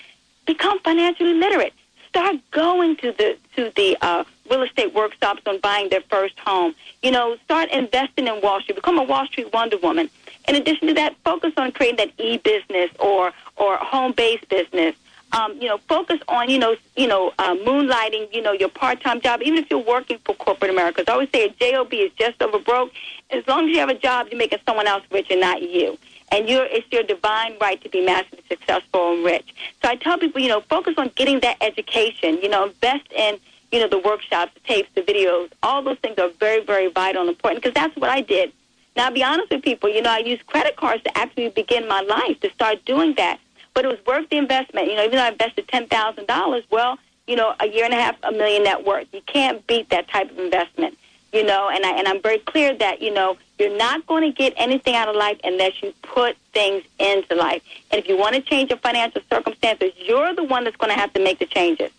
Become 0.46 0.80
financially 0.80 1.34
literate. 1.34 1.74
Start 2.10 2.38
going 2.52 2.96
to 2.98 3.12
the 3.12 3.38
to 3.56 3.72
the 3.76 3.98
uh, 4.02 4.24
real 4.50 4.64
estate 4.64 4.94
workshops 4.94 5.42
on 5.46 5.60
buying 5.60 5.90
their 5.90 6.02
first 6.10 6.38
home. 6.40 6.74
You 7.02 7.12
know, 7.12 7.38
start 7.46 7.70
investing 7.72 8.28
in 8.28 8.42
Wall 8.42 8.60
Street. 8.62 8.76
Become 8.76 8.98
a 9.00 9.04
Wall 9.04 9.26
Street 9.28 9.52
Wonder 9.54 9.78
Woman. 9.78 10.10
In 10.48 10.56
addition 10.56 10.88
to 10.88 10.94
that, 10.96 11.16
focus 11.24 11.54
on 11.58 11.72
creating 11.72 11.98
that 11.98 12.12
e-business 12.18 12.90
or 13.00 13.32
or 13.58 13.78
home-based 13.78 14.48
business. 14.50 14.96
Um, 15.32 15.54
you 15.62 15.68
know, 15.68 15.78
focus 15.88 16.20
on 16.28 16.50
you 16.50 16.58
know 16.58 16.76
you 16.96 17.08
know 17.08 17.34
uh, 17.38 17.56
moonlighting. 17.56 18.34
You 18.34 18.42
know, 18.42 18.52
your 18.52 18.70
part-time 18.70 19.22
job, 19.22 19.42
even 19.44 19.60
if 19.60 19.70
you're 19.70 19.80
working 19.80 20.18
for 20.26 20.34
corporate 20.36 20.72
America. 20.72 21.04
I 21.08 21.12
always 21.12 21.30
say 21.32 21.46
a 21.46 21.50
job 21.50 21.94
is 21.94 22.12
just 22.18 22.42
over 22.42 22.60
broke. 22.60 22.92
As 23.30 23.48
long 23.48 23.66
as 23.66 23.72
you 23.72 23.80
have 23.80 23.90
a 23.90 24.00
job, 24.08 24.28
you're 24.32 24.40
making 24.40 24.60
someone 24.66 24.88
else 24.88 25.04
rich 25.12 25.28
and 25.30 25.42
not 25.42 25.62
you. 25.62 25.98
and 26.32 26.48
you're, 26.50 26.66
it's 26.66 26.86
your 26.92 27.04
divine 27.04 27.56
right 27.60 27.82
to 27.84 27.90
be 27.90 28.06
massively 28.06 28.44
successful 28.48 29.14
and 29.14 29.26
rich. 29.26 29.54
So 29.82 29.90
I 29.90 29.96
tell 29.96 30.18
people, 30.18 30.42
you 30.42 30.48
know, 30.48 30.62
focus 30.62 30.96
on 30.98 31.12
getting 31.16 31.40
that 31.42 31.58
education. 31.62 32.40
You 32.42 32.50
know, 32.50 32.66
invest 32.68 33.12
in, 33.16 33.40
you 33.72 33.80
know, 33.80 33.88
the 33.88 34.00
workshops, 34.00 34.54
the 34.54 34.60
tapes, 34.62 34.90
the 34.96 35.02
videos. 35.02 35.52
All 35.64 35.82
those 35.82 35.98
things 36.00 36.18
are 36.18 36.30
very, 36.40 36.64
very 36.64 36.88
vital 36.90 37.22
and 37.22 37.30
important 37.30 37.62
because 37.62 37.74
that's 37.74 37.96
what 37.96 38.10
I 38.10 38.22
did. 38.22 38.52
Now, 38.96 39.06
I'll 39.06 39.14
be 39.14 39.24
honest 39.24 39.52
with 39.52 39.64
people. 39.64 39.90
You 39.90 40.02
know, 40.02 40.12
I 40.12 40.20
used 40.20 40.46
credit 40.48 40.76
cards 40.76 41.04
to 41.04 41.18
actually 41.18 41.50
begin 41.50 41.88
my 41.88 42.02
life 42.02 42.40
to 42.42 42.52
start 42.52 42.84
doing 42.86 43.14
that, 43.16 43.40
but 43.74 43.86
it 43.86 43.88
was 43.88 44.00
worth 44.06 44.30
the 44.30 44.38
investment. 44.38 44.88
You 44.88 44.96
know, 44.96 45.04
even 45.04 45.18
though 45.18 45.24
I 45.24 45.30
invested 45.30 45.68
ten 45.68 45.88
thousand 45.88 46.28
dollars, 46.28 46.64
well, 46.72 46.98
you 47.28 47.36
know, 47.36 47.54
a 47.60 47.68
year 47.68 47.86
and 47.86 47.94
a 47.94 47.98
half, 47.98 48.16
a 48.24 48.32
million 48.32 48.64
net 48.64 48.86
worth. 48.86 49.08
You 49.14 49.22
can't 49.26 49.66
beat 49.68 49.90
that 49.90 50.08
type 50.08 50.32
of 50.32 50.40
investment 50.40 50.98
you 51.32 51.44
know, 51.44 51.70
and 51.70 51.86
I 51.86 51.92
and 51.92 52.08
I'm 52.08 52.22
very 52.22 52.40
clear 52.40 52.76
that 52.76 53.02
you 53.02 53.14
know 53.14 53.38
you're 53.60 53.76
not 53.78 54.06
going 54.08 54.24
to 54.24 54.36
get 54.36 54.54
anything 54.58 54.96
out 54.96 55.08
of 55.08 55.16
life 55.16 55.40
unless 55.44 55.82
you 55.82 55.94
put 56.02 56.36
things 56.54 56.84
into 56.98 57.36
life. 57.36 57.62
And 57.92 58.00
if 58.00 58.08
you 58.08 58.18
want 58.18 58.36
to 58.36 58.42
change 58.42 58.70
your 58.70 58.80
financial 58.80 59.22
circumstances, 59.30 59.92
you're 59.98 60.34
the 60.34 60.44
one 60.44 60.64
that's 60.64 60.78
going 60.78 60.92
to 60.92 61.00
have 61.00 61.14
to 61.14 61.24
make 61.24 61.40
the 61.40 61.46
changes. 61.46 61.92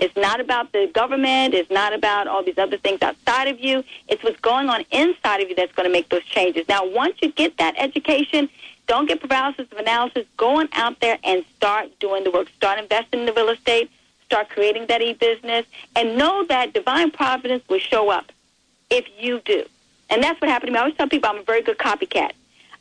It's 0.00 0.16
not 0.16 0.40
about 0.40 0.72
the 0.72 0.90
government. 0.94 1.52
It's 1.52 1.70
not 1.70 1.92
about 1.92 2.26
all 2.26 2.42
these 2.42 2.56
other 2.56 2.78
things 2.78 3.02
outside 3.02 3.48
of 3.48 3.60
you. 3.60 3.84
It's 4.08 4.24
what's 4.24 4.40
going 4.40 4.70
on 4.70 4.84
inside 4.90 5.42
of 5.42 5.50
you 5.50 5.54
that's 5.54 5.72
going 5.74 5.86
to 5.86 5.92
make 5.92 6.08
those 6.08 6.24
changes. 6.24 6.66
Now, 6.68 6.86
once 6.86 7.16
you 7.20 7.30
get 7.30 7.58
that 7.58 7.74
education, 7.76 8.48
don't 8.86 9.06
get 9.06 9.20
paralysis 9.20 9.66
of 9.70 9.76
analysis. 9.76 10.24
Go 10.38 10.58
on 10.58 10.70
out 10.72 10.98
there 11.00 11.18
and 11.22 11.44
start 11.54 11.90
doing 12.00 12.24
the 12.24 12.30
work. 12.30 12.48
Start 12.56 12.78
investing 12.78 13.20
in 13.20 13.26
the 13.26 13.34
real 13.34 13.50
estate. 13.50 13.90
Start 14.24 14.48
creating 14.48 14.86
that 14.86 15.02
e-business. 15.02 15.66
And 15.94 16.16
know 16.16 16.46
that 16.46 16.72
divine 16.72 17.10
providence 17.10 17.62
will 17.68 17.78
show 17.78 18.08
up 18.08 18.32
if 18.88 19.04
you 19.18 19.40
do. 19.44 19.66
And 20.08 20.22
that's 20.22 20.40
what 20.40 20.50
happened 20.50 20.68
to 20.68 20.72
me. 20.72 20.78
I 20.78 20.82
always 20.82 20.96
tell 20.96 21.08
people 21.08 21.28
I'm 21.28 21.40
a 21.40 21.42
very 21.42 21.62
good 21.62 21.76
copycat. 21.76 22.32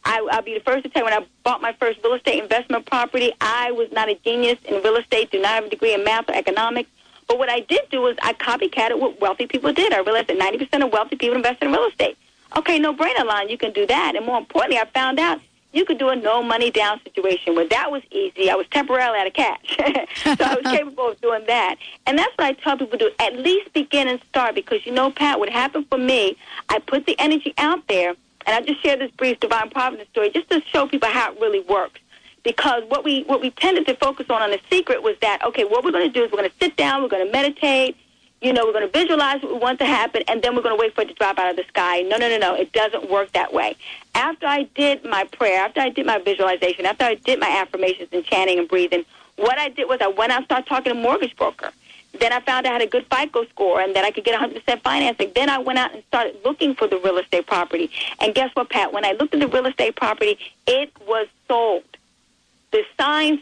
I, 0.05 0.25
I'll 0.31 0.41
be 0.41 0.53
the 0.53 0.61
first 0.61 0.83
to 0.83 0.89
tell 0.89 1.01
you 1.01 1.11
when 1.11 1.21
I 1.21 1.25
bought 1.43 1.61
my 1.61 1.73
first 1.73 1.99
real 2.01 2.13
estate 2.13 2.41
investment 2.41 2.85
property, 2.85 3.33
I 3.41 3.71
was 3.71 3.91
not 3.91 4.07
a 4.07 4.15
genius 4.15 4.57
in 4.63 4.81
real 4.81 4.95
estate, 4.95 5.29
do 5.31 5.41
not 5.41 5.51
have 5.51 5.65
a 5.65 5.69
degree 5.69 5.93
in 5.93 6.05
math 6.05 6.29
or 6.29 6.35
economics. 6.35 6.89
But 7.29 7.37
what 7.37 7.47
I 7.47 7.59
did 7.59 7.81
do 7.91 8.07
is 8.07 8.17
I 8.23 8.33
copycatted 8.33 8.99
what 8.99 9.21
wealthy 9.21 9.45
people 9.45 9.71
did. 9.71 9.93
I 9.93 9.99
realized 9.99 10.27
that 10.27 10.39
90% 10.39 10.83
of 10.83 10.91
wealthy 10.91 11.15
people 11.15 11.37
invest 11.37 11.61
in 11.61 11.71
real 11.71 11.85
estate. 11.85 12.17
Okay, 12.57 12.79
no 12.79 12.91
brainer 12.91 13.23
line, 13.23 13.49
you 13.49 13.57
can 13.57 13.71
do 13.71 13.85
that. 13.85 14.15
And 14.15 14.25
more 14.25 14.39
importantly, 14.39 14.79
I 14.79 14.85
found 14.85 15.19
out 15.19 15.39
you 15.71 15.85
could 15.85 15.99
do 15.99 16.09
a 16.09 16.15
no 16.15 16.41
money 16.41 16.71
down 16.71 16.99
situation 17.03 17.53
where 17.53 17.67
that 17.67 17.91
was 17.91 18.01
easy. 18.09 18.49
I 18.49 18.55
was 18.55 18.65
temporarily 18.71 19.19
out 19.19 19.27
of 19.27 19.33
cash. 19.33 19.77
so 20.37 20.43
I 20.43 20.55
was 20.55 20.63
capable 20.75 21.09
of 21.09 21.21
doing 21.21 21.43
that. 21.45 21.75
And 22.07 22.17
that's 22.17 22.35
what 22.35 22.47
I 22.47 22.53
tell 22.53 22.77
people 22.77 22.97
to 22.97 23.09
do. 23.09 23.11
At 23.19 23.37
least 23.37 23.71
begin 23.73 24.07
and 24.07 24.19
start 24.29 24.55
because 24.55 24.83
you 24.87 24.91
know, 24.91 25.11
Pat, 25.11 25.37
what 25.37 25.49
happened 25.49 25.85
for 25.87 25.99
me, 25.99 26.35
I 26.69 26.79
put 26.79 27.05
the 27.05 27.15
energy 27.19 27.53
out 27.59 27.87
there 27.87 28.15
and 28.47 28.55
I 28.55 28.61
just 28.61 28.81
shared 28.81 29.01
this 29.01 29.11
brief 29.11 29.39
divine 29.39 29.69
providence 29.69 30.09
story 30.09 30.31
just 30.31 30.49
to 30.49 30.63
show 30.71 30.87
people 30.87 31.09
how 31.09 31.31
it 31.31 31.39
really 31.39 31.59
works. 31.59 31.99
Because 32.43 32.83
what 32.87 33.03
we 33.03 33.23
what 33.23 33.41
we 33.41 33.51
tended 33.51 33.85
to 33.87 33.95
focus 33.95 34.27
on 34.29 34.41
on 34.41 34.51
the 34.51 34.59
secret 34.69 35.03
was 35.03 35.15
that, 35.21 35.43
okay, 35.43 35.65
what 35.65 35.83
we're 35.83 35.91
going 35.91 36.07
to 36.07 36.13
do 36.13 36.23
is 36.23 36.31
we're 36.31 36.37
going 36.37 36.49
to 36.49 36.55
sit 36.59 36.75
down, 36.77 37.01
we're 37.01 37.09
going 37.09 37.25
to 37.25 37.31
meditate, 37.31 37.95
you 38.41 38.53
know, 38.53 38.65
we're 38.65 38.73
going 38.73 38.89
to 38.89 38.99
visualize 38.99 39.41
what 39.41 39.53
we 39.53 39.59
want 39.59 39.79
to 39.79 39.85
happen, 39.85 40.23
and 40.27 40.41
then 40.41 40.55
we're 40.55 40.61
going 40.61 40.75
to 40.75 40.79
wait 40.79 40.95
for 40.95 41.01
it 41.01 41.09
to 41.09 41.13
drop 41.13 41.37
out 41.37 41.49
of 41.49 41.57
the 41.57 41.65
sky. 41.67 42.01
No, 42.01 42.17
no, 42.17 42.29
no, 42.29 42.37
no. 42.37 42.55
It 42.55 42.71
doesn't 42.71 43.09
work 43.09 43.31
that 43.33 43.53
way. 43.53 43.75
After 44.15 44.47
I 44.47 44.63
did 44.75 45.03
my 45.03 45.25
prayer, 45.25 45.63
after 45.63 45.81
I 45.81 45.89
did 45.89 46.05
my 46.05 46.19
visualization, 46.19 46.85
after 46.85 47.03
I 47.03 47.15
did 47.15 47.39
my 47.39 47.49
affirmations 47.49 48.09
and 48.13 48.23
chanting 48.23 48.57
and 48.57 48.67
breathing, 48.67 49.03
what 49.35 49.57
I 49.57 49.69
did 49.69 49.89
was 49.89 49.99
I 50.01 50.07
went 50.07 50.31
out 50.31 50.37
and 50.37 50.45
started 50.45 50.67
talking 50.67 50.93
to 50.93 50.99
a 50.99 51.01
mortgage 51.01 51.35
broker. 51.35 51.71
Then 52.19 52.33
I 52.33 52.39
found 52.39 52.65
I 52.65 52.71
had 52.73 52.81
a 52.81 52.87
good 52.87 53.05
FICO 53.13 53.45
score 53.45 53.81
and 53.81 53.95
that 53.95 54.03
I 54.03 54.11
could 54.11 54.23
get 54.23 54.39
100% 54.39 54.81
financing. 54.81 55.31
Then 55.35 55.49
I 55.49 55.59
went 55.59 55.77
out 55.77 55.93
and 55.93 56.03
started 56.07 56.37
looking 56.43 56.75
for 56.75 56.87
the 56.87 56.97
real 56.97 57.17
estate 57.17 57.45
property. 57.45 57.91
And 58.19 58.33
guess 58.33 58.49
what, 58.55 58.69
Pat? 58.69 58.91
When 58.93 59.05
I 59.05 59.11
looked 59.11 59.33
at 59.33 59.39
the 59.39 59.47
real 59.47 59.67
estate 59.67 59.95
property, 59.95 60.39
it 60.65 60.91
was 61.07 61.27
sold. 61.47 61.83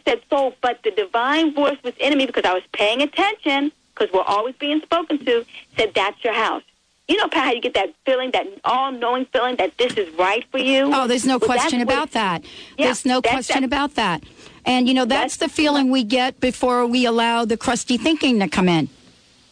Said 0.04 0.22
sold, 0.30 0.54
but 0.62 0.82
the 0.82 0.90
divine 0.90 1.54
voice 1.54 1.76
was 1.82 1.94
in 1.98 2.16
me 2.16 2.26
because 2.26 2.44
I 2.44 2.54
was 2.54 2.62
paying 2.72 3.02
attention 3.02 3.70
because 3.94 4.12
we're 4.12 4.22
always 4.22 4.54
being 4.56 4.80
spoken 4.80 5.24
to, 5.24 5.44
said, 5.76 5.92
that's 5.94 6.22
your 6.24 6.32
house. 6.32 6.62
You 7.06 7.16
know, 7.16 7.28
Pat, 7.28 7.44
how 7.44 7.52
you 7.52 7.60
get 7.60 7.74
that 7.74 7.94
feeling, 8.04 8.30
that 8.32 8.46
all-knowing 8.64 9.26
feeling 9.26 9.56
that 9.56 9.76
this 9.78 9.94
is 9.94 10.12
right 10.14 10.44
for 10.50 10.58
you? 10.58 10.90
Oh, 10.94 11.06
there's 11.06 11.26
no 11.26 11.38
well, 11.38 11.48
question 11.48 11.80
about 11.80 12.12
that. 12.12 12.44
Yeah, 12.76 12.86
there's 12.86 13.04
no 13.04 13.20
question 13.22 13.60
that. 13.60 13.66
about 13.66 13.94
that. 13.94 14.22
And, 14.64 14.88
you 14.88 14.94
know, 14.94 15.04
that's, 15.04 15.36
that's 15.36 15.52
the 15.52 15.54
feeling 15.54 15.90
we 15.90 16.04
get 16.04 16.38
before 16.40 16.86
we 16.86 17.06
allow 17.06 17.44
the 17.44 17.56
crusty 17.56 17.96
thinking 17.96 18.38
to 18.40 18.48
come 18.48 18.68
in. 18.68 18.88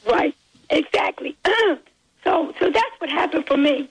Right, 0.07 0.35
exactly. 0.71 1.37
so, 2.25 2.55
so 2.59 2.71
that's 2.71 3.01
what 3.01 3.11
happened 3.11 3.47
for 3.47 3.57
me 3.57 3.89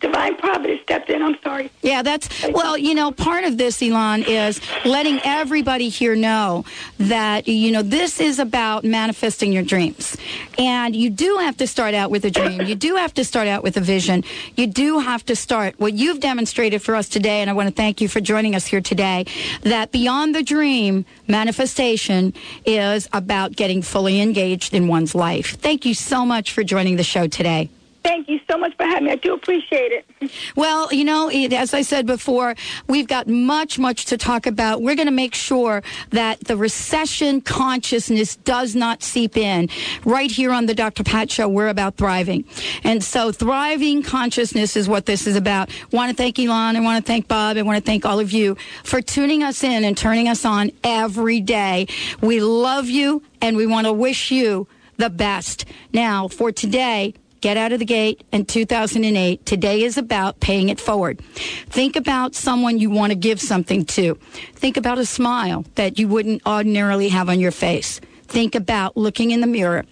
divine 0.00 0.36
providence 0.36 0.80
stepped 0.82 1.10
in. 1.10 1.22
I'm 1.22 1.36
sorry. 1.42 1.70
Yeah, 1.82 2.02
that's 2.02 2.28
well, 2.50 2.76
you 2.76 2.94
know, 2.94 3.10
part 3.10 3.44
of 3.44 3.56
this, 3.56 3.78
Ilan, 3.80 4.26
is 4.26 4.60
letting 4.84 5.20
everybody 5.24 5.88
here 5.88 6.14
know 6.14 6.64
that 6.98 7.48
you 7.48 7.72
know 7.72 7.82
this 7.82 8.20
is 8.20 8.38
about 8.38 8.84
manifesting 8.84 9.52
your 9.52 9.62
dreams, 9.62 10.16
and 10.58 10.94
you 10.94 11.10
do 11.10 11.38
have 11.38 11.56
to 11.58 11.66
start 11.66 11.94
out 11.94 12.10
with 12.10 12.24
a 12.24 12.30
dream. 12.30 12.62
You 12.62 12.74
do 12.74 12.96
have 12.96 13.14
to 13.14 13.24
start 13.24 13.48
out 13.48 13.62
with 13.62 13.76
a 13.76 13.80
vision. 13.80 14.24
You 14.56 14.66
do 14.66 14.98
have 14.98 15.24
to 15.26 15.36
start 15.36 15.78
what 15.78 15.94
you've 15.94 16.20
demonstrated 16.20 16.82
for 16.82 16.94
us 16.94 17.08
today, 17.08 17.40
and 17.40 17.48
I 17.48 17.52
want 17.52 17.68
to 17.68 17.74
thank 17.74 18.00
you 18.00 18.08
for 18.08 18.20
joining 18.20 18.54
us 18.54 18.66
here 18.66 18.80
today. 18.80 19.26
That 19.62 19.92
beyond 19.92 20.34
the 20.34 20.42
dream, 20.42 21.04
manifestation 21.28 22.34
is 22.64 23.08
about 23.12 23.56
getting 23.56 23.82
fully 23.82 24.20
engaged 24.20 24.74
in 24.74 24.88
one's 24.88 25.14
life. 25.14 25.56
Thank 25.56 25.86
you 25.86 25.94
so 25.94 26.24
much 26.24 26.52
for 26.52 26.62
joining 26.62 26.96
the 26.96 27.04
show 27.04 27.26
today. 27.26 27.70
Thank 28.04 28.28
you 28.28 28.38
so 28.50 28.58
much 28.58 28.76
for 28.76 28.84
having 28.84 29.06
me. 29.06 29.12
I 29.12 29.16
do 29.16 29.32
appreciate 29.32 29.90
it. 29.90 30.30
Well, 30.56 30.92
you 30.92 31.04
know, 31.04 31.30
as 31.30 31.72
I 31.72 31.80
said 31.80 32.06
before, 32.06 32.54
we've 32.86 33.08
got 33.08 33.28
much, 33.28 33.78
much 33.78 34.04
to 34.06 34.18
talk 34.18 34.46
about. 34.46 34.82
We're 34.82 34.94
going 34.94 35.08
to 35.08 35.12
make 35.12 35.34
sure 35.34 35.82
that 36.10 36.40
the 36.40 36.54
recession 36.54 37.40
consciousness 37.40 38.36
does 38.36 38.76
not 38.76 39.02
seep 39.02 39.38
in. 39.38 39.70
Right 40.04 40.30
here 40.30 40.52
on 40.52 40.66
the 40.66 40.74
Dr. 40.74 41.02
Pat 41.02 41.30
Show, 41.30 41.48
we're 41.48 41.68
about 41.68 41.96
thriving. 41.96 42.44
And 42.84 43.02
so 43.02 43.32
thriving 43.32 44.02
consciousness 44.02 44.76
is 44.76 44.86
what 44.86 45.06
this 45.06 45.26
is 45.26 45.34
about. 45.34 45.70
I 45.70 45.96
want 45.96 46.10
to 46.10 46.16
thank 46.16 46.36
Ilan. 46.36 46.76
I 46.76 46.80
want 46.80 47.02
to 47.02 47.10
thank 47.10 47.26
Bob. 47.26 47.56
I 47.56 47.62
want 47.62 47.82
to 47.82 47.90
thank 47.90 48.04
all 48.04 48.20
of 48.20 48.32
you 48.32 48.58
for 48.82 49.00
tuning 49.00 49.42
us 49.42 49.64
in 49.64 49.82
and 49.82 49.96
turning 49.96 50.28
us 50.28 50.44
on 50.44 50.72
every 50.84 51.40
day. 51.40 51.86
We 52.20 52.40
love 52.40 52.86
you 52.86 53.22
and 53.40 53.56
we 53.56 53.66
want 53.66 53.86
to 53.86 53.94
wish 53.94 54.30
you 54.30 54.68
the 54.98 55.10
best. 55.10 55.64
Now, 55.92 56.28
for 56.28 56.52
today, 56.52 57.14
get 57.44 57.58
out 57.58 57.72
of 57.72 57.78
the 57.78 57.84
gate 57.84 58.24
in 58.32 58.46
2008. 58.46 59.44
Today 59.44 59.82
is 59.82 59.98
about 59.98 60.40
paying 60.40 60.70
it 60.70 60.80
forward. 60.80 61.20
Think 61.66 61.94
about 61.94 62.34
someone 62.34 62.78
you 62.78 62.88
want 62.88 63.10
to 63.10 63.14
give 63.14 63.38
something 63.38 63.84
to. 63.84 64.14
Think 64.54 64.78
about 64.78 64.96
a 64.96 65.04
smile 65.04 65.66
that 65.74 65.98
you 65.98 66.08
wouldn't 66.08 66.40
ordinarily 66.46 67.10
have 67.10 67.28
on 67.28 67.38
your 67.38 67.50
face. 67.50 68.00
Think 68.22 68.54
about 68.54 68.96
looking 68.96 69.30
in 69.30 69.42
the 69.42 69.46
mirror 69.46 69.84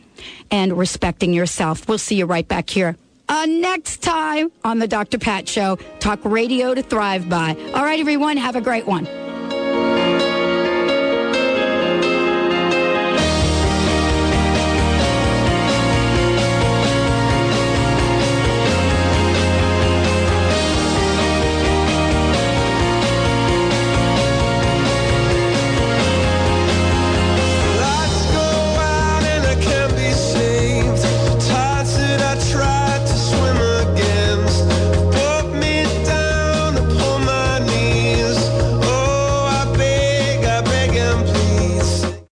and 0.50 0.78
respecting 0.78 1.34
yourself. 1.34 1.86
We'll 1.86 1.98
see 1.98 2.14
you 2.14 2.24
right 2.24 2.48
back 2.48 2.70
here. 2.70 2.96
Uh, 3.28 3.44
next 3.44 3.98
time 3.98 4.50
on 4.64 4.78
the 4.78 4.88
Dr. 4.88 5.18
Pat 5.18 5.46
Show, 5.46 5.76
talk 6.00 6.20
radio 6.24 6.72
to 6.72 6.82
thrive 6.82 7.28
by. 7.28 7.54
All 7.74 7.84
right, 7.84 8.00
everyone, 8.00 8.38
have 8.38 8.56
a 8.56 8.62
great 8.62 8.86
one. 8.86 9.06